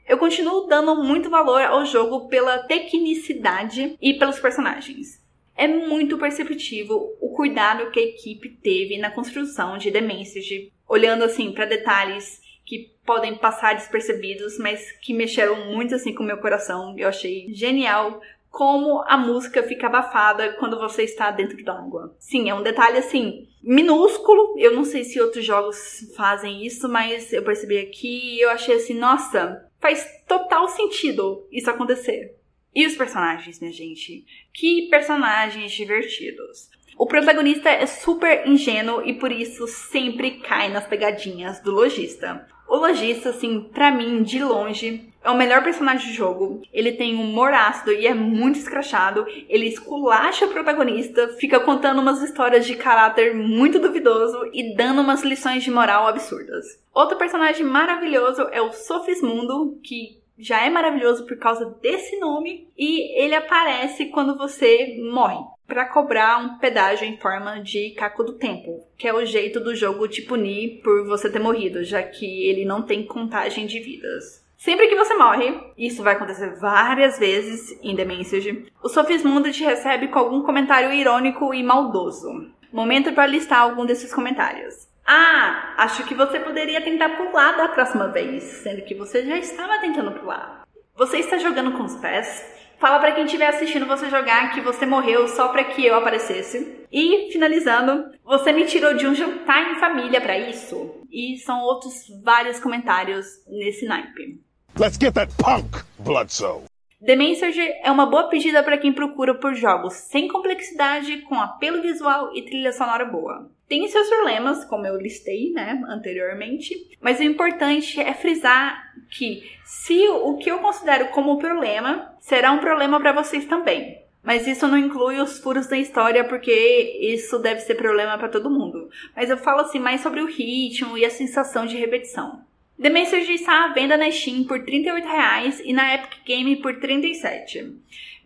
eu 0.08 0.18
continuo 0.18 0.68
dando 0.68 0.96
muito 1.04 1.30
valor 1.30 1.62
ao 1.62 1.86
jogo 1.86 2.28
pela 2.28 2.58
tecnicidade 2.64 3.96
e 4.02 4.16
pelos 4.16 4.40
personagens. 4.40 5.24
É 5.56 5.68
muito 5.68 6.18
perceptível 6.18 7.16
o 7.22 7.30
cuidado 7.30 7.92
que 7.92 8.00
a 8.00 8.04
equipe 8.04 8.50
teve 8.50 8.98
na 8.98 9.12
construção 9.12 9.78
de 9.78 9.92
demências, 9.92 10.46
de 10.46 10.72
olhando 10.88 11.24
assim 11.24 11.52
para 11.52 11.66
detalhes 11.66 12.39
que 12.70 12.92
podem 13.04 13.36
passar 13.36 13.74
despercebidos, 13.74 14.60
mas 14.60 14.92
que 15.02 15.12
mexeram 15.12 15.74
muito 15.74 15.96
assim 15.96 16.14
com 16.14 16.22
o 16.22 16.26
meu 16.26 16.38
coração. 16.38 16.94
Eu 16.96 17.10
achei 17.10 17.52
genial 17.52 18.22
como 18.52 19.02
a 19.08 19.18
música 19.18 19.64
fica 19.64 19.88
abafada 19.88 20.54
quando 20.54 20.78
você 20.78 21.02
está 21.02 21.32
dentro 21.32 21.64
da 21.64 21.74
água. 21.74 22.16
Sim, 22.20 22.48
é 22.48 22.54
um 22.54 22.62
detalhe 22.62 23.00
assim 23.00 23.48
minúsculo. 23.64 24.56
Eu 24.60 24.76
não 24.76 24.86
sei 24.86 25.04
se 25.04 25.20
outros 25.20 25.44
jogos 25.44 26.14
fazem 26.16 26.64
isso, 26.64 26.88
mas 26.88 27.34
eu 27.34 27.44
percebi 27.44 27.80
aqui 27.80 28.36
e 28.36 28.42
eu 28.42 28.52
achei 28.52 28.76
assim, 28.76 28.94
nossa, 28.94 29.68
faz 29.80 30.06
total 30.28 30.68
sentido 30.68 31.48
isso 31.52 31.72
acontecer. 31.72 32.36
E 32.76 32.86
os 32.86 32.96
personagens, 32.96 33.60
minha 33.60 33.74
gente? 33.74 34.24
Que 34.54 34.88
personagens 34.92 35.72
divertidos. 35.72 36.70
O 37.00 37.08
protagonista 37.08 37.70
é 37.70 37.86
super 37.86 38.46
ingênuo 38.46 39.02
e 39.04 39.14
por 39.14 39.32
isso 39.32 39.66
sempre 39.66 40.42
cai 40.42 40.70
nas 40.70 40.86
pegadinhas 40.86 41.62
do 41.62 41.72
lojista. 41.72 42.46
O 42.70 42.78
lojista, 42.78 43.30
assim, 43.30 43.62
para 43.74 43.92
mim, 43.92 44.22
de 44.22 44.44
longe, 44.44 45.10
é 45.24 45.30
o 45.32 45.36
melhor 45.36 45.64
personagem 45.64 46.08
do 46.08 46.14
jogo. 46.14 46.62
Ele 46.72 46.92
tem 46.92 47.16
um 47.16 47.24
humor 47.24 47.52
ácido 47.52 47.92
e 47.92 48.06
é 48.06 48.14
muito 48.14 48.60
escrachado. 48.60 49.26
Ele 49.50 49.66
esculacha 49.66 50.46
o 50.46 50.50
protagonista, 50.50 51.30
fica 51.40 51.60
contando 51.60 52.00
umas 52.00 52.22
histórias 52.22 52.68
de 52.68 52.76
caráter 52.76 53.34
muito 53.36 53.80
duvidoso 53.80 54.50
e 54.54 54.76
dando 54.76 55.02
umas 55.02 55.24
lições 55.24 55.64
de 55.64 55.72
moral 55.72 56.08
absurdas. 56.08 56.80
Outro 56.94 57.18
personagem 57.18 57.66
maravilhoso 57.66 58.44
é 58.52 58.62
o 58.62 58.72
Sofismundo, 58.72 59.80
que 59.84 60.19
já 60.40 60.66
é 60.66 60.70
maravilhoso 60.70 61.26
por 61.26 61.38
causa 61.38 61.66
desse 61.82 62.18
nome 62.18 62.70
e 62.78 63.22
ele 63.22 63.36
aparece 63.36 64.06
quando 64.06 64.38
você 64.38 64.98
morre 65.12 65.44
para 65.68 65.86
cobrar 65.86 66.40
um 66.40 66.58
pedágio 66.58 67.06
em 67.06 67.18
forma 67.18 67.62
de 67.62 67.92
caco 67.92 68.24
do 68.24 68.34
tempo, 68.34 68.84
que 68.98 69.08
é 69.08 69.14
o 69.14 69.26
jeito 69.26 69.60
do 69.60 69.76
jogo 69.76 70.08
te 70.08 70.22
punir 70.24 70.82
por 70.82 71.06
você 71.06 71.30
ter 71.30 71.40
morrido, 71.40 71.84
já 71.84 72.02
que 72.02 72.48
ele 72.48 72.66
não 72.66 72.82
tem 72.82 73.06
contagem 73.06 73.68
de 73.68 73.80
vidas. 73.80 74.44
Sempre 74.58 74.88
que 74.88 74.96
você 74.96 75.14
morre, 75.14 75.54
isso 75.78 76.04
vai 76.04 76.16
acontecer 76.16 76.56
várias 76.60 77.20
vezes 77.20 77.80
em 77.84 77.96
The 77.96 78.04
Message, 78.04 78.66
o 78.84 78.90
Sofismundo 78.90 79.52
te 79.52 79.64
recebe 79.64 80.08
com 80.08 80.20
algum 80.20 80.42
comentário 80.42 80.92
irônico 80.92 81.54
e 81.54 81.62
maldoso. 81.62 82.30
Momento 82.72 83.14
para 83.14 83.28
listar 83.28 83.62
algum 83.62 83.86
desses 83.86 84.14
comentários. 84.14 84.90
Ah, 85.12 85.74
acho 85.78 86.04
que 86.04 86.14
você 86.14 86.40
poderia 86.40 86.82
tentar 86.82 87.18
pular 87.18 87.54
da 87.58 87.68
próxima 87.70 88.10
vez, 88.10 88.44
sendo 88.44 88.84
que 88.84 88.94
você 88.94 89.26
já 89.26 89.40
estava 89.40 89.80
tentando 89.80 90.12
pular. 90.12 90.62
Você 90.96 91.18
está 91.18 91.40
jogando 91.40 91.72
com 91.72 91.84
os 91.84 91.96
pés? 91.96 92.46
Fala 92.78 93.00
para 93.00 93.14
quem 93.14 93.26
estiver 93.26 93.48
assistindo 93.48 93.88
você 93.88 94.08
jogar 94.08 94.54
que 94.54 94.62
você 94.62 94.86
morreu 94.86 95.28
só 95.28 95.48
para 95.48 95.64
que 95.64 95.84
eu 95.84 95.96
aparecesse. 95.96 96.86
E 96.92 97.32
finalizando, 97.32 98.06
você 98.24 98.52
me 98.52 98.68
tirou 98.68 98.94
de 98.94 99.08
um 99.08 99.16
jantar 99.16 99.72
em 99.72 99.80
família 99.80 100.22
para 100.22 100.38
isso. 100.38 101.02
E 101.12 101.38
são 101.40 101.60
outros 101.62 102.04
vários 102.24 102.60
comentários 102.60 103.26
nesse 103.48 103.88
naipe. 103.88 104.40
Let's 104.80 105.00
get 105.02 105.16
that 105.16 105.34
punk, 105.38 105.84
Bloodsoe. 105.98 106.66
The 107.04 107.16
Message 107.16 107.60
é 107.60 107.90
uma 107.90 108.06
boa 108.06 108.30
pedida 108.30 108.62
para 108.62 108.78
quem 108.78 108.94
procura 108.94 109.34
por 109.34 109.56
jogos 109.56 109.94
sem 109.94 110.28
complexidade, 110.28 111.24
com 111.24 111.42
apelo 111.42 111.82
visual 111.82 112.30
e 112.36 112.44
trilha 112.44 112.72
sonora 112.72 113.06
boa. 113.06 113.50
Tem 113.70 113.88
seus 113.88 114.10
problemas, 114.10 114.66
como 114.66 114.88
eu 114.88 114.98
listei, 114.98 115.52
né, 115.52 115.80
anteriormente, 115.88 116.90
mas 117.00 117.20
o 117.20 117.24
importante 117.24 118.02
é 118.02 118.16
frisar 118.16 118.96
que 119.12 119.44
se 119.64 120.08
o 120.08 120.38
que 120.38 120.50
eu 120.50 120.58
considero 120.58 121.10
como 121.10 121.38
problema 121.38 122.16
será 122.20 122.52
um 122.52 122.58
problema 122.58 123.00
para 123.00 123.14
vocês 123.14 123.46
também. 123.46 124.02
Mas 124.24 124.48
isso 124.48 124.68
não 124.68 124.78
inclui 124.78 125.22
os 125.22 125.40
furos 125.40 125.68
da 125.68 125.78
história, 125.78 126.24
porque 126.24 126.52
isso 127.00 127.38
deve 127.38 127.62
ser 127.62 127.76
problema 127.76 128.18
para 128.18 128.28
todo 128.28 128.50
mundo. 128.50 128.90
Mas 129.16 129.30
eu 129.30 129.38
falo 129.38 129.62
assim 129.62 129.80
mais 129.80 130.02
sobre 130.02 130.20
o 130.20 130.26
ritmo 130.26 130.98
e 130.98 131.06
a 131.06 131.10
sensação 131.10 131.66
de 131.66 131.78
repetição. 131.78 132.44
The 132.82 132.90
Message 132.90 133.34
está 133.34 133.66
à 133.66 133.74
venda 133.74 133.98
na 133.98 134.10
Steam 134.10 134.46
por 134.46 134.58
R$ 134.60 134.66
38,00 134.66 135.62
e 135.64 135.74
na 135.74 135.94
Epic 135.94 136.26
Game 136.26 136.56
por 136.56 136.74
R$ 136.74 136.80
37,00. 136.80 137.76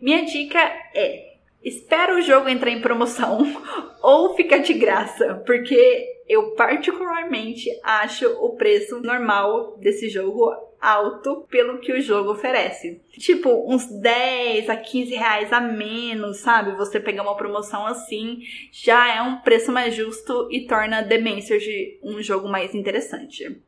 Minha 0.00 0.24
dica 0.24 0.58
é: 0.94 1.33
espera 1.64 2.14
o 2.14 2.22
jogo 2.22 2.48
entrar 2.48 2.70
em 2.70 2.80
promoção 2.80 3.38
ou 4.02 4.36
ficar 4.36 4.58
de 4.58 4.74
graça, 4.74 5.42
porque 5.46 6.06
eu 6.28 6.54
particularmente 6.54 7.68
acho 7.82 8.26
o 8.40 8.56
preço 8.56 9.00
normal 9.00 9.76
desse 9.78 10.08
jogo 10.08 10.50
alto 10.80 11.46
pelo 11.50 11.78
que 11.80 11.92
o 11.92 12.00
jogo 12.00 12.32
oferece. 12.32 13.00
Tipo, 13.12 13.72
uns 13.72 13.86
10 13.86 14.68
a 14.68 14.76
15 14.76 15.14
reais 15.14 15.52
a 15.52 15.60
menos, 15.60 16.38
sabe? 16.40 16.76
Você 16.76 17.00
pegar 17.00 17.22
uma 17.22 17.36
promoção 17.36 17.86
assim 17.86 18.40
já 18.70 19.14
é 19.14 19.22
um 19.22 19.40
preço 19.40 19.72
mais 19.72 19.94
justo 19.94 20.48
e 20.50 20.66
torna 20.66 21.02
The 21.02 21.18
Message 21.18 21.98
um 22.02 22.22
jogo 22.22 22.48
mais 22.48 22.74
interessante. 22.74 23.62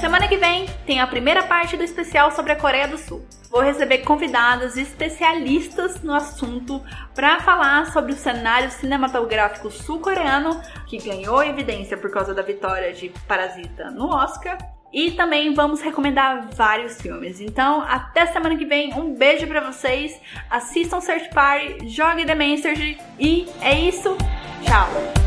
Semana 0.00 0.28
que 0.28 0.36
vem 0.36 0.66
tem 0.84 1.00
a 1.00 1.06
primeira 1.06 1.42
parte 1.44 1.74
do 1.74 1.82
especial 1.82 2.30
sobre 2.30 2.52
a 2.52 2.56
Coreia 2.56 2.86
do 2.86 2.98
Sul. 2.98 3.26
Vou 3.50 3.62
receber 3.62 3.98
convidados 3.98 4.76
especialistas 4.76 6.02
no 6.02 6.12
assunto 6.12 6.82
para 7.14 7.40
falar 7.40 7.86
sobre 7.86 8.12
o 8.12 8.16
cenário 8.16 8.70
cinematográfico 8.70 9.70
sul-coreano, 9.70 10.60
que 10.86 10.98
ganhou 10.98 11.42
evidência 11.42 11.96
por 11.96 12.10
causa 12.10 12.34
da 12.34 12.42
vitória 12.42 12.92
de 12.92 13.08
Parasita 13.26 13.90
no 13.90 14.14
Oscar. 14.14 14.58
E 14.92 15.12
também 15.12 15.54
vamos 15.54 15.80
recomendar 15.80 16.46
vários 16.52 17.00
filmes. 17.00 17.40
Então, 17.40 17.80
até 17.80 18.26
semana 18.26 18.54
que 18.54 18.66
vem. 18.66 18.92
Um 18.92 19.14
beijo 19.14 19.46
para 19.46 19.60
vocês. 19.60 20.20
Assistam 20.50 21.00
Search 21.00 21.30
Party, 21.30 21.88
joguem 21.88 22.26
The 22.26 22.34
Message 22.34 22.98
e 23.18 23.46
é 23.62 23.80
isso. 23.80 24.14
Tchau! 24.62 25.25